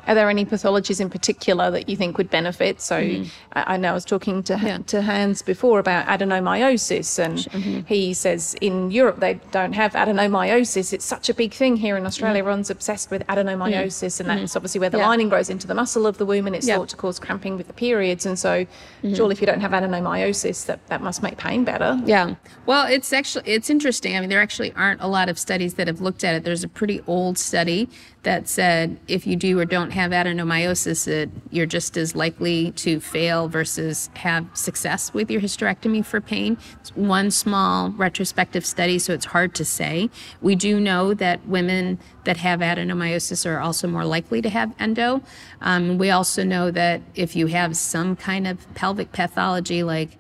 Are 0.07 0.15
there 0.15 0.29
any 0.31 0.45
pathologies 0.45 1.01
in 1.01 1.11
particular 1.11 1.71
that 1.71 1.89
you 1.89 1.97
think 1.97 2.19
would 2.19 2.31
benefit? 2.31 2.81
So 2.81 2.97
I, 2.97 3.29
I 3.55 3.77
know 3.77 3.91
I 3.91 3.95
was 3.95 4.05
talking 4.05 4.43
to 4.45 4.55
Mm-hmm. 4.55 4.67
Yeah. 4.67 4.79
to 4.87 5.03
Hans 5.03 5.43
before 5.43 5.79
about 5.81 6.07
adenomyosis, 6.07 7.19
and 7.19 7.39
Mm-hmm. 7.39 7.81
he 7.87 8.15
says 8.15 8.55
in 8.61 8.91
Europe 8.91 9.19
they 9.21 9.35
don't 9.51 9.73
have 9.73 9.93
adenomyosis. 9.93 10.93
It's 10.93 11.05
such 11.05 11.29
a 11.29 11.35
big 11.35 11.53
thing 11.53 11.77
here 11.77 11.97
in 11.97 12.07
Australia. 12.07 12.35
Mm-hmm. 12.35 12.39
Everyone's 12.49 12.71
obsessed 12.71 13.11
with 13.11 13.27
adenomyosis, 13.27 14.21
and 14.21 14.29
that's 14.29 14.57
obviously 14.57 14.81
where 14.81 14.91
the 14.91 14.99
Yeah. 14.99 15.09
lining 15.09 15.29
grows 15.29 15.51
into 15.51 15.67
the 15.67 15.75
muscle 15.75 16.07
of 16.07 16.19
the 16.19 16.27
womb, 16.27 16.47
and 16.47 16.55
it's 16.57 16.67
Yeah. 16.67 16.77
thought 16.77 16.89
to 16.91 16.97
cause 16.97 17.19
cramping 17.19 17.57
with 17.57 17.67
the 17.67 17.73
periods. 17.73 18.27
And 18.27 18.39
so, 18.39 18.67
surely 19.15 19.33
if 19.33 19.41
you 19.41 19.47
don't 19.47 19.61
have 19.61 19.73
adenomyosis, 19.73 20.67
that 20.67 20.87
that 20.89 21.03
must 21.03 21.23
make 21.23 21.37
pain 21.37 21.65
better. 21.65 22.01
Yeah. 22.05 22.35
Well, 22.67 22.87
it's 22.87 23.13
actually 23.13 23.45
it's 23.51 23.71
interesting. 23.71 24.17
I 24.17 24.21
mean, 24.21 24.29
there 24.29 24.41
actually 24.43 24.73
aren't 24.75 25.01
a 25.01 25.09
lot 25.09 25.29
of 25.29 25.39
studies 25.39 25.75
that 25.75 25.87
have 25.87 26.01
looked 26.01 26.25
at 26.25 26.35
it. 26.35 26.45
There's 26.45 26.65
a 26.65 26.69
pretty 26.69 27.01
old 27.07 27.39
study 27.39 27.89
that 28.23 28.49
said 28.49 28.99
if 29.09 29.27
you 29.27 29.37
do 29.37 29.59
or 29.59 29.65
don't 29.67 29.91
have 29.95 30.11
adenomyosis, 30.11 31.09
it, 31.09 31.31
you're 31.51 31.67
just 31.67 31.97
as 31.97 32.15
likely 32.15 32.73
to 32.73 33.01
fail 33.01 33.49
versus 33.49 34.11
have 34.15 34.47
success 34.55 35.15
with 35.15 35.31
your 35.31 35.41
hysterectomy 35.41 36.05
for 36.05 36.21
pain. 36.21 36.59
It's 36.81 36.95
one 36.95 37.31
small 37.31 37.91
retrospective 37.91 38.67
study, 38.67 38.99
so 38.99 39.13
it's 39.13 39.25
hard 39.27 39.55
to 39.55 39.65
say. 39.65 40.11
We 40.43 40.55
do 40.55 40.79
know 40.79 41.15
that 41.15 41.47
women 41.47 41.99
that 42.25 42.37
have 42.39 42.61
adenomyosis 42.61 43.47
are 43.47 43.61
also 43.61 43.89
more 43.89 44.05
likely 44.05 44.43
to 44.43 44.51
have 44.51 44.75
endo. 44.79 45.23
Um, 45.61 45.99
we 45.99 46.11
also 46.11 46.45
know 46.45 46.71
that 46.71 47.01
if 47.15 47.35
you 47.35 47.47
have 47.49 47.77
some 47.77 48.17
kind 48.17 48.47
of 48.47 48.73
pelvic 48.75 49.13
pathology 49.13 49.83
like 49.83 50.19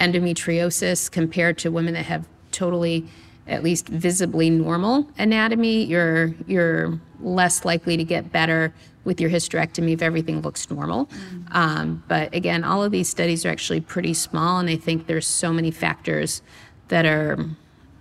endometriosis 0.00 1.10
compared 1.10 1.58
to 1.58 1.70
women 1.70 1.94
that 1.94 2.06
have 2.06 2.28
totally 2.52 3.06
at 3.48 3.62
least 3.62 3.88
visibly 3.88 4.50
normal 4.50 5.08
anatomy 5.18 5.84
you're 5.84 6.34
you're 6.46 6.98
less 7.20 7.64
likely 7.64 7.96
to 7.96 8.04
get 8.04 8.30
better 8.30 8.72
with 9.04 9.20
your 9.20 9.30
hysterectomy 9.30 9.92
if 9.92 10.02
everything 10.02 10.42
looks 10.42 10.70
normal. 10.70 11.08
Um, 11.52 12.02
but 12.08 12.32
again 12.34 12.62
all 12.62 12.84
of 12.84 12.92
these 12.92 13.08
studies 13.08 13.44
are 13.46 13.48
actually 13.48 13.80
pretty 13.80 14.12
small 14.14 14.58
and 14.58 14.68
i 14.68 14.76
think 14.76 15.06
there's 15.06 15.26
so 15.26 15.52
many 15.52 15.70
factors 15.70 16.42
that 16.88 17.06
are 17.06 17.38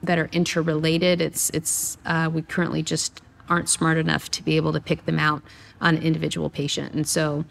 that 0.03 0.19
are 0.19 0.29
interrelated. 0.31 1.21
It's 1.21 1.49
it's 1.51 1.97
uh, 2.05 2.29
we 2.33 2.41
currently 2.41 2.83
just 2.83 3.21
aren't 3.49 3.69
smart 3.69 3.97
enough 3.97 4.29
to 4.31 4.43
be 4.43 4.57
able 4.57 4.73
to 4.73 4.81
pick 4.81 5.05
them 5.05 5.19
out 5.19 5.41
on 5.79 5.95
an 5.95 6.03
individual 6.03 6.49
patient. 6.49 6.93
And 6.93 7.07
so 7.07 7.45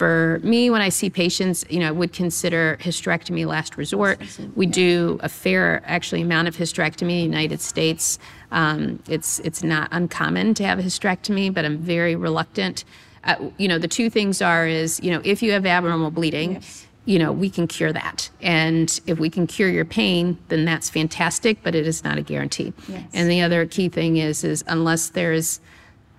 for 0.00 0.40
me, 0.42 0.70
when 0.70 0.80
I 0.80 0.88
see 0.88 1.10
patients, 1.10 1.62
you 1.68 1.78
know, 1.78 1.88
I 1.88 1.90
would 1.90 2.14
consider 2.14 2.78
hysterectomy 2.80 3.46
last 3.46 3.76
resort. 3.76 4.18
We 4.56 4.64
do 4.64 5.20
a 5.22 5.28
fair, 5.28 5.82
actually, 5.84 6.22
amount 6.22 6.48
of 6.48 6.56
hysterectomy 6.56 7.00
in 7.00 7.30
the 7.30 7.36
United 7.36 7.60
States. 7.60 8.18
Um, 8.50 9.02
it's 9.10 9.40
it's 9.40 9.62
not 9.62 9.90
uncommon 9.92 10.54
to 10.54 10.64
have 10.64 10.78
a 10.78 10.82
hysterectomy, 10.82 11.52
but 11.52 11.66
I'm 11.66 11.76
very 11.76 12.16
reluctant. 12.16 12.86
Uh, 13.24 13.50
you 13.58 13.68
know, 13.68 13.76
the 13.76 13.88
two 13.88 14.08
things 14.08 14.40
are 14.40 14.66
is 14.66 15.00
you 15.02 15.10
know 15.10 15.20
if 15.22 15.42
you 15.42 15.52
have 15.52 15.66
abnormal 15.66 16.10
bleeding. 16.10 16.62
You 17.04 17.18
know, 17.18 17.32
we 17.32 17.50
can 17.50 17.66
cure 17.66 17.92
that. 17.92 18.30
And 18.40 19.00
if 19.06 19.18
we 19.18 19.28
can 19.28 19.46
cure 19.46 19.68
your 19.68 19.86
pain, 19.86 20.38
then 20.48 20.64
that's 20.64 20.88
fantastic, 20.88 21.62
but 21.62 21.74
it 21.74 21.86
is 21.86 22.04
not 22.04 22.18
a 22.18 22.22
guarantee. 22.22 22.72
Yes. 22.88 23.02
And 23.12 23.30
the 23.30 23.40
other 23.40 23.66
key 23.66 23.90
thing 23.90 24.16
is 24.16 24.44
is 24.44 24.64
unless 24.66 25.10
there's 25.10 25.60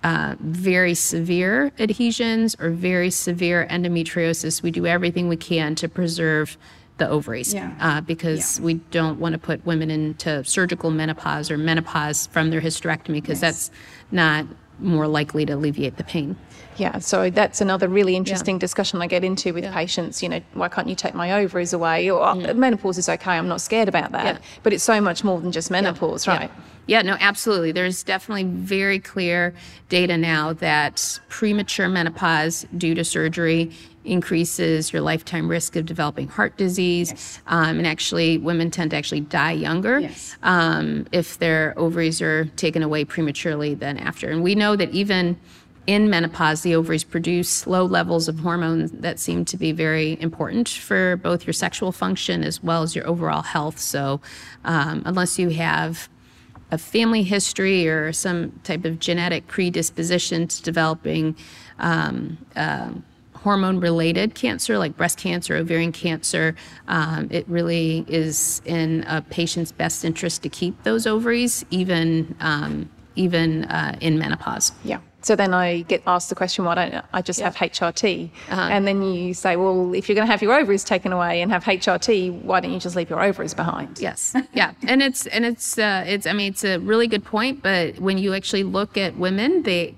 uh, 0.04 0.34
very 0.40 0.94
severe 0.94 1.72
adhesions 1.78 2.56
or 2.60 2.70
very 2.70 3.10
severe 3.10 3.66
endometriosis, 3.70 4.62
we 4.62 4.70
do 4.70 4.86
everything 4.86 5.28
we 5.28 5.36
can 5.36 5.74
to 5.76 5.88
preserve 5.88 6.56
the 6.98 7.08
ovaries 7.08 7.54
Yeah. 7.54 7.72
uh, 7.80 8.00
because 8.00 8.60
we 8.60 8.74
don't 8.90 9.18
want 9.18 9.32
to 9.32 9.38
put 9.38 9.64
women 9.64 9.90
into 9.90 10.44
surgical 10.44 10.90
menopause 10.90 11.50
or 11.50 11.56
menopause 11.58 12.26
from 12.28 12.50
their 12.50 12.60
hysterectomy 12.60 13.14
because 13.14 13.40
that's 13.40 13.70
not 14.10 14.46
more 14.78 15.06
likely 15.06 15.46
to 15.46 15.52
alleviate 15.54 15.96
the 15.96 16.04
pain. 16.04 16.36
Yeah, 16.76 16.98
so 16.98 17.30
that's 17.30 17.60
another 17.60 17.88
really 17.88 18.16
interesting 18.16 18.58
discussion 18.58 19.02
I 19.02 19.06
get 19.06 19.24
into 19.24 19.52
with 19.52 19.70
patients. 19.72 20.22
You 20.22 20.28
know, 20.30 20.40
why 20.54 20.68
can't 20.68 20.88
you 20.88 20.94
take 20.94 21.14
my 21.14 21.32
ovaries 21.32 21.72
away? 21.72 22.10
Or 22.10 22.26
"Oh, 22.26 22.34
menopause 22.54 22.98
is 22.98 23.08
okay, 23.08 23.32
I'm 23.32 23.48
not 23.48 23.60
scared 23.60 23.88
about 23.88 24.12
that. 24.12 24.24
Yeah. 24.36 24.38
But 24.62 24.72
it's 24.72 24.84
so 24.84 25.00
much 25.00 25.22
more 25.24 25.40
than 25.40 25.52
just 25.52 25.70
menopause, 25.70 26.26
Yeah. 26.26 26.36
right? 26.36 26.50
Yeah, 26.86 27.02
no, 27.02 27.16
absolutely. 27.20 27.70
There's 27.72 28.02
definitely 28.02 28.44
very 28.44 28.98
clear 28.98 29.54
data 29.88 30.16
now 30.16 30.52
that 30.54 31.20
premature 31.28 31.88
menopause 31.88 32.66
due 32.76 32.94
to 32.96 33.04
surgery 33.04 33.70
increases 34.04 34.92
your 34.92 35.00
lifetime 35.00 35.48
risk 35.48 35.76
of 35.76 35.86
developing 35.86 36.26
heart 36.26 36.56
disease. 36.56 37.40
Um, 37.46 37.78
and 37.78 37.86
actually, 37.86 38.38
women 38.38 38.70
tend 38.72 38.90
to 38.90 38.96
actually 38.96 39.20
die 39.20 39.52
younger 39.52 40.00
Yes. 40.00 40.36
um, 40.42 41.06
if 41.12 41.38
their 41.38 41.72
ovaries 41.78 42.20
are 42.20 42.46
taken 42.56 42.82
away 42.82 43.04
prematurely 43.04 43.74
than 43.74 43.96
after. 43.98 44.28
And 44.30 44.42
we 44.42 44.56
know 44.56 44.74
that 44.74 44.90
even 44.90 45.36
in 45.86 46.08
menopause, 46.08 46.62
the 46.62 46.74
ovaries 46.74 47.04
produce 47.04 47.66
low 47.66 47.84
levels 47.84 48.28
of 48.28 48.38
hormones 48.40 48.92
that 48.92 49.18
seem 49.18 49.44
to 49.46 49.56
be 49.56 49.72
very 49.72 50.20
important 50.20 50.68
for 50.68 51.16
both 51.16 51.46
your 51.46 51.52
sexual 51.52 51.92
function 51.92 52.44
as 52.44 52.62
well 52.62 52.82
as 52.82 52.94
your 52.94 53.06
overall 53.06 53.42
health. 53.42 53.78
So, 53.78 54.20
um, 54.64 55.02
unless 55.04 55.38
you 55.38 55.48
have 55.50 56.08
a 56.70 56.78
family 56.78 57.22
history 57.22 57.88
or 57.88 58.12
some 58.12 58.52
type 58.64 58.84
of 58.84 58.98
genetic 58.98 59.46
predisposition 59.46 60.48
to 60.48 60.62
developing 60.62 61.36
um, 61.78 62.38
um 62.56 63.04
hormone 63.42 63.80
related 63.80 64.34
cancer 64.34 64.78
like 64.78 64.96
breast 64.96 65.18
cancer, 65.18 65.56
ovarian 65.56 65.92
cancer, 65.92 66.54
um, 66.88 67.28
it 67.30 67.46
really 67.48 68.04
is 68.06 68.62
in 68.64 69.04
a 69.08 69.20
patient's 69.20 69.72
best 69.72 70.04
interest 70.04 70.42
to 70.42 70.48
keep 70.48 70.80
those 70.84 71.06
ovaries 71.06 71.64
even, 71.70 72.36
um, 72.40 72.88
even 73.16 73.64
uh, 73.64 73.96
in 74.00 74.18
menopause. 74.18 74.70
Yeah. 74.84 75.00
So 75.22 75.36
then 75.36 75.54
I 75.54 75.82
get 75.82 76.02
asked 76.06 76.28
the 76.28 76.34
question, 76.34 76.64
why 76.64 76.74
don't 76.74 77.04
I 77.12 77.22
just 77.22 77.40
have 77.40 77.54
HRT? 77.54 78.30
Uh-huh. 78.50 78.60
And 78.60 78.86
then 78.86 79.02
you 79.02 79.34
say, 79.34 79.56
well, 79.56 79.94
if 79.94 80.08
you're 80.08 80.14
going 80.14 80.26
to 80.26 80.30
have 80.30 80.42
your 80.42 80.52
ovaries 80.52 80.84
taken 80.84 81.12
away 81.12 81.40
and 81.42 81.50
have 81.52 81.64
HRT, 81.64 82.42
why 82.42 82.60
don't 82.60 82.72
you 82.72 82.80
just 82.80 82.96
leave 82.96 83.08
your 83.08 83.22
ovaries 83.22 83.54
behind? 83.54 84.00
Yes. 84.00 84.34
Yeah. 84.52 84.74
And 84.86 85.02
it's 85.02 85.26
and 85.26 85.44
it's 85.44 85.78
uh, 85.78 86.04
it's 86.06 86.26
I 86.26 86.32
mean 86.32 86.52
it's 86.52 86.64
a 86.64 86.78
really 86.78 87.06
good 87.06 87.24
point, 87.24 87.62
but 87.62 87.98
when 87.98 88.18
you 88.18 88.34
actually 88.34 88.64
look 88.64 88.98
at 88.98 89.16
women, 89.16 89.62
they 89.62 89.94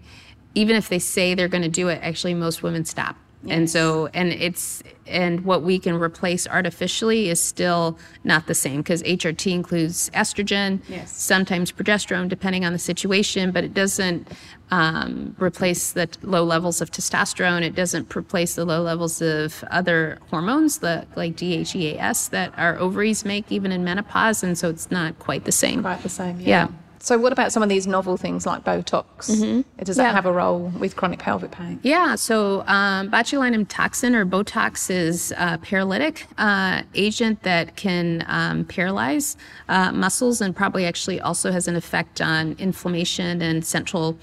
even 0.54 0.76
if 0.76 0.88
they 0.88 0.98
say 0.98 1.34
they're 1.34 1.48
going 1.48 1.62
to 1.62 1.68
do 1.68 1.88
it, 1.88 1.98
actually 2.02 2.34
most 2.34 2.62
women 2.62 2.84
stop. 2.84 3.16
And 3.48 3.68
so 3.68 4.08
and 4.14 4.32
it's 4.32 4.82
and 5.06 5.44
what 5.44 5.62
we 5.62 5.78
can 5.78 5.96
replace 6.00 6.46
artificially 6.48 7.28
is 7.28 7.40
still 7.40 7.98
not 8.24 8.46
the 8.46 8.54
same 8.54 8.78
because 8.78 9.02
HRT 9.02 9.52
includes 9.52 10.08
estrogen, 10.10 10.80
Yes. 10.88 11.14
sometimes 11.14 11.70
progesterone, 11.70 12.28
depending 12.28 12.64
on 12.64 12.72
the 12.72 12.78
situation, 12.78 13.50
but 13.50 13.62
it 13.64 13.74
doesn't 13.74 14.26
um, 14.70 15.36
replace 15.38 15.92
the 15.92 16.08
low 16.22 16.42
levels 16.42 16.80
of 16.80 16.90
testosterone. 16.90 17.60
It 17.62 17.74
doesn't 17.74 18.16
replace 18.16 18.54
the 18.54 18.64
low 18.64 18.80
levels 18.82 19.20
of 19.20 19.62
other 19.70 20.18
hormones, 20.30 20.78
the, 20.78 21.06
like 21.16 21.36
DHEAS, 21.36 22.30
that 22.30 22.52
our 22.58 22.78
ovaries 22.78 23.24
make 23.26 23.52
even 23.52 23.72
in 23.72 23.84
menopause, 23.84 24.42
and 24.42 24.56
so 24.56 24.70
it's 24.70 24.90
not 24.90 25.18
quite 25.18 25.44
the 25.44 25.52
same. 25.52 25.82
Quite 25.82 26.02
the 26.02 26.08
same, 26.08 26.40
yeah. 26.40 26.46
Yeah. 26.46 26.68
So 27.04 27.18
what 27.18 27.32
about 27.34 27.52
some 27.52 27.62
of 27.62 27.68
these 27.68 27.86
novel 27.86 28.16
things 28.16 28.46
like 28.46 28.64
Botox? 28.64 29.26
Does 29.26 29.36
that 29.36 29.44
Mm-hmm. 29.44 30.00
Yeah. 30.00 30.12
have 30.12 30.24
a 30.24 30.32
role 30.32 30.72
with 30.78 30.96
chronic 30.96 31.18
pelvic 31.18 31.50
pain? 31.50 31.78
Yeah, 31.82 32.14
so 32.14 32.64
um, 32.66 33.10
botulinum 33.10 33.66
toxin 33.68 34.14
or 34.14 34.24
Botox 34.24 34.88
is 34.90 35.30
a 35.36 35.58
paralytic 35.58 36.26
uh, 36.38 36.80
agent 36.94 37.42
that 37.42 37.76
can 37.76 38.24
um, 38.26 38.64
paralyze 38.64 39.36
uh, 39.68 39.92
muscles 39.92 40.40
and 40.40 40.56
probably 40.56 40.86
actually 40.86 41.20
also 41.20 41.52
has 41.52 41.68
an 41.68 41.76
effect 41.76 42.22
on 42.22 42.56
inflammation 42.58 43.42
and 43.42 43.66
central 43.66 44.16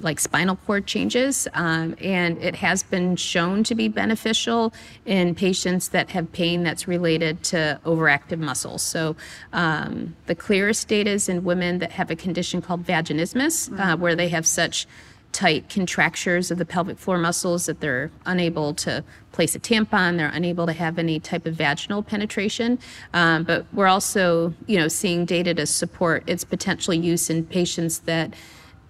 like 0.00 0.18
spinal 0.20 0.56
cord 0.56 0.86
changes 0.86 1.48
um, 1.54 1.94
and 2.00 2.38
it 2.38 2.56
has 2.56 2.82
been 2.82 3.16
shown 3.16 3.62
to 3.64 3.74
be 3.74 3.88
beneficial 3.88 4.72
in 5.06 5.34
patients 5.34 5.88
that 5.88 6.10
have 6.10 6.32
pain 6.32 6.62
that's 6.62 6.88
related 6.88 7.42
to 7.42 7.80
overactive 7.84 8.38
muscles. 8.38 8.82
So 8.82 9.16
um, 9.52 10.16
the 10.26 10.34
clearest 10.34 10.88
data 10.88 11.10
is 11.10 11.28
in 11.28 11.44
women 11.44 11.78
that 11.78 11.92
have 11.92 12.10
a 12.10 12.16
condition 12.16 12.62
called 12.62 12.84
vaginismus 12.84 13.78
uh, 13.78 13.96
where 13.96 14.16
they 14.16 14.28
have 14.28 14.46
such 14.46 14.86
tight 15.32 15.68
contractures 15.70 16.50
of 16.50 16.58
the 16.58 16.64
pelvic 16.64 16.98
floor 16.98 17.16
muscles 17.16 17.66
that 17.66 17.80
they're 17.80 18.10
unable 18.26 18.74
to 18.74 19.02
place 19.32 19.54
a 19.54 19.58
tampon 19.58 20.18
they're 20.18 20.28
unable 20.28 20.66
to 20.66 20.74
have 20.74 20.98
any 20.98 21.18
type 21.18 21.46
of 21.46 21.54
vaginal 21.54 22.02
penetration. 22.02 22.78
Um, 23.14 23.44
but 23.44 23.64
we're 23.72 23.86
also 23.86 24.54
you 24.66 24.78
know 24.78 24.88
seeing 24.88 25.24
data 25.24 25.54
to 25.54 25.66
support 25.66 26.22
its 26.26 26.44
potential 26.44 26.92
use 26.92 27.30
in 27.30 27.46
patients 27.46 28.00
that 28.00 28.34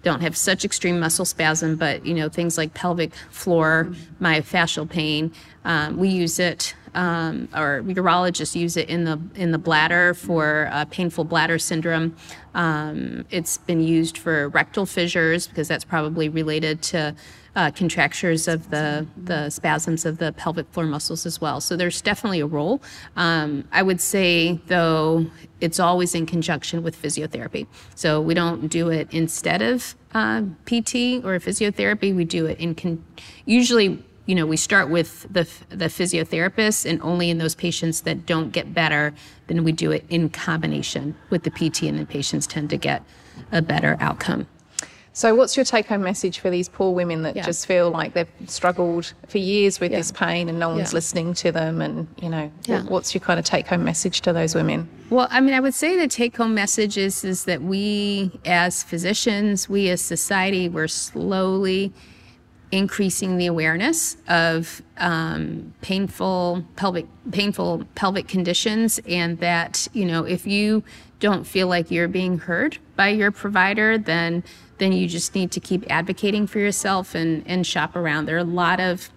don't 0.03 0.21
have 0.21 0.37
such 0.37 0.63
extreme 0.63 0.99
muscle 0.99 1.25
spasm 1.25 1.75
but 1.75 2.05
you 2.05 2.13
know 2.13 2.29
things 2.29 2.57
like 2.57 2.73
pelvic 2.73 3.13
floor 3.29 3.91
myofascial 4.21 4.87
pain 4.89 5.31
um, 5.65 5.97
we 5.97 6.09
use 6.09 6.39
it 6.39 6.75
um, 6.95 7.47
or 7.55 7.81
urologists 7.83 8.55
use 8.55 8.77
it 8.77 8.89
in 8.89 9.03
the 9.05 9.19
in 9.35 9.51
the 9.51 9.57
bladder 9.57 10.13
for 10.13 10.69
uh, 10.71 10.85
painful 10.85 11.23
bladder 11.23 11.57
syndrome. 11.57 12.15
Um, 12.53 13.25
it's 13.31 13.57
been 13.57 13.81
used 13.81 14.17
for 14.17 14.49
rectal 14.49 14.85
fissures 14.85 15.47
because 15.47 15.67
that's 15.67 15.83
probably 15.83 16.29
related 16.29 16.81
to 16.83 17.15
uh, 17.55 17.71
contractures 17.71 18.47
of 18.47 18.69
the 18.69 19.05
the 19.15 19.49
spasms 19.49 20.05
of 20.05 20.17
the 20.17 20.31
pelvic 20.33 20.67
floor 20.71 20.85
muscles 20.85 21.25
as 21.25 21.39
well. 21.39 21.61
So 21.61 21.75
there's 21.75 22.01
definitely 22.01 22.39
a 22.39 22.47
role. 22.47 22.81
Um, 23.15 23.65
I 23.71 23.83
would 23.83 24.01
say 24.01 24.59
though 24.67 25.27
it's 25.61 25.79
always 25.79 26.15
in 26.15 26.25
conjunction 26.25 26.83
with 26.83 26.99
physiotherapy. 26.99 27.67
So 27.95 28.19
we 28.19 28.33
don't 28.33 28.67
do 28.67 28.89
it 28.89 29.07
instead 29.11 29.61
of 29.61 29.95
uh, 30.13 30.41
PT 30.65 31.23
or 31.23 31.39
physiotherapy. 31.39 32.15
We 32.15 32.25
do 32.25 32.45
it 32.45 32.59
in 32.59 32.75
con- 32.75 33.03
usually 33.45 34.03
you 34.25 34.35
know, 34.35 34.45
we 34.45 34.55
start 34.55 34.89
with 34.89 35.27
the, 35.29 35.43
the 35.69 35.85
physiotherapist, 35.85 36.89
and 36.89 37.01
only 37.01 37.29
in 37.29 37.39
those 37.39 37.55
patients 37.55 38.01
that 38.01 38.25
don't 38.25 38.51
get 38.51 38.73
better, 38.73 39.13
then 39.47 39.63
we 39.65 39.73
do 39.73 39.91
it 39.91 40.05
in 40.09 40.29
combination 40.29 41.15
with 41.29 41.43
the 41.43 41.51
PT, 41.51 41.83
and 41.83 41.99
the 41.99 42.05
patients 42.05 42.47
tend 42.47 42.69
to 42.69 42.77
get 42.77 43.03
a 43.51 43.61
better 43.61 43.97
outcome. 43.99 44.47
So 45.15 45.35
what's 45.35 45.55
your 45.55 45.63
take 45.63 45.85
home 45.85 46.01
message 46.01 46.39
for 46.39 46.49
these 46.49 46.67
poor 46.67 46.91
women 46.91 47.21
that 47.21 47.35
Yeah. 47.35 47.43
just 47.45 47.67
feel 47.67 47.91
like 47.91 48.13
they've 48.13 48.27
struggled 48.47 49.13
for 49.27 49.37
years 49.37 49.79
with 49.79 49.91
Yeah. 49.91 49.99
this 49.99 50.11
pain 50.11 50.49
and 50.49 50.57
no 50.59 50.69
one's 50.69 50.91
Yeah. 50.91 50.95
listening 50.95 51.35
to 51.35 51.51
them 51.51 51.81
and 51.81 52.07
you 52.19 52.29
know 52.29 52.49
what's 52.87 53.13
your 53.13 53.21
kind 53.21 53.37
of 53.39 53.45
take 53.45 53.67
home 53.67 53.83
message 53.83 54.21
to 54.21 54.33
those 54.33 54.55
women? 54.55 54.87
Well, 55.11 55.27
I 55.29 55.39
mean, 55.39 55.53
I 55.53 55.59
would 55.59 55.75
say 55.75 55.99
the 55.99 56.07
take 56.07 56.35
home 56.37 56.55
message 56.55 56.97
is, 56.97 57.23
is 57.23 57.43
that 57.45 57.61
we 57.61 58.31
as 58.43 58.81
physicians, 58.81 59.69
we 59.69 59.87
as 59.91 60.01
society, 60.01 60.67
we're 60.67 60.87
slowly 60.87 61.93
increasing 62.71 63.37
the 63.37 63.45
awareness 63.45 64.17
of 64.27 64.81
um, 64.97 65.75
painful 65.81 66.63
pelvic 66.75 67.05
painful 67.31 67.83
pelvic 67.93 68.27
conditions 68.27 68.99
and 69.07 69.37
that 69.37 69.87
you 69.93 70.03
know 70.05 70.23
if 70.23 70.47
you 70.47 70.83
don't 71.19 71.45
feel 71.45 71.67
like 71.67 71.91
you're 71.91 72.07
being 72.07 72.39
heard 72.39 72.79
by 72.95 73.09
your 73.09 73.29
provider 73.29 73.95
then 73.99 74.43
then 74.83 74.91
you 74.91 75.07
just 75.07 75.33
need 75.33 75.51
to 75.51 75.59
keep 75.59 75.89
advocating 75.89 76.45
for 76.45 76.59
yourself 76.59 77.15
and 77.15 77.43
and 77.47 77.65
shop 77.65 77.95
around 77.95 78.25
there 78.25 78.35
are 78.35 78.39
a 78.39 78.43
lot 78.43 78.79
of 78.79 79.09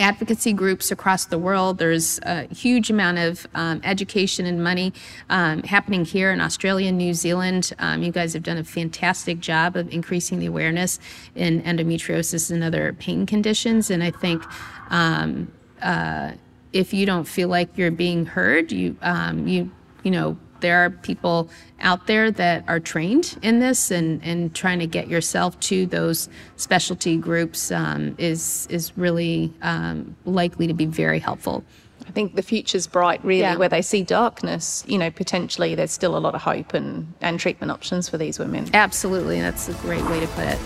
advocacy 0.00 0.52
groups 0.52 0.90
across 0.90 1.26
the 1.26 1.38
world. 1.38 1.78
There's 1.78 2.18
a 2.22 2.46
huge 2.54 2.90
amount 2.90 3.18
of 3.18 3.46
um, 3.54 3.80
education 3.84 4.46
and 4.46 4.62
money 4.62 4.92
um, 5.28 5.62
happening 5.62 6.04
here 6.04 6.30
in 6.30 6.40
Australia 6.40 6.88
and 6.88 6.98
New 6.98 7.12
Zealand. 7.12 7.72
Um, 7.78 8.02
you 8.02 8.10
guys 8.10 8.32
have 8.32 8.42
done 8.42 8.56
a 8.56 8.64
fantastic 8.64 9.40
job 9.40 9.76
of 9.76 9.92
increasing 9.92 10.38
the 10.38 10.46
awareness 10.46 10.98
in 11.34 11.62
endometriosis 11.62 12.50
and 12.50 12.64
other 12.64 12.94
pain 12.94 13.26
conditions. 13.26 13.90
And 13.90 14.02
I 14.02 14.10
think 14.10 14.42
um, 14.90 15.52
uh, 15.82 16.32
if 16.72 16.94
you 16.94 17.04
don't 17.06 17.24
feel 17.24 17.48
like 17.48 17.76
you're 17.76 17.90
being 17.90 18.26
heard, 18.26 18.72
you 18.72 18.96
um, 19.02 19.46
you 19.46 19.70
you 20.02 20.10
know 20.10 20.38
there 20.60 20.84
are 20.84 20.90
people 20.90 21.48
out 21.80 22.06
there 22.06 22.30
that 22.30 22.64
are 22.68 22.80
trained 22.80 23.38
in 23.42 23.60
this 23.60 23.90
and, 23.90 24.22
and 24.24 24.54
trying 24.54 24.78
to 24.78 24.86
get 24.86 25.08
yourself 25.08 25.58
to 25.60 25.86
those 25.86 26.28
specialty 26.56 27.16
groups 27.16 27.70
um, 27.70 28.14
is 28.18 28.66
is 28.70 28.96
really 28.96 29.52
um, 29.62 30.16
likely 30.24 30.66
to 30.66 30.74
be 30.74 30.86
very 30.86 31.18
helpful. 31.18 31.64
I 32.06 32.10
think 32.10 32.34
the 32.34 32.42
future's 32.42 32.86
bright, 32.86 33.24
really, 33.24 33.40
Yeah. 33.40 33.56
where 33.56 33.68
they 33.68 33.82
see 33.82 34.02
darkness. 34.02 34.84
You 34.86 34.98
know, 34.98 35.10
potentially 35.10 35.74
there's 35.74 35.90
still 35.92 36.16
a 36.16 36.18
lot 36.18 36.34
of 36.34 36.42
hope 36.42 36.74
and, 36.74 37.12
and 37.20 37.40
treatment 37.40 37.72
options 37.72 38.08
for 38.08 38.18
these 38.18 38.38
women. 38.38 38.68
Absolutely, 38.74 39.40
that's 39.40 39.68
a 39.68 39.72
great 39.74 40.04
way 40.06 40.20
to 40.20 40.26
put 40.28 40.44
it. 40.44 40.58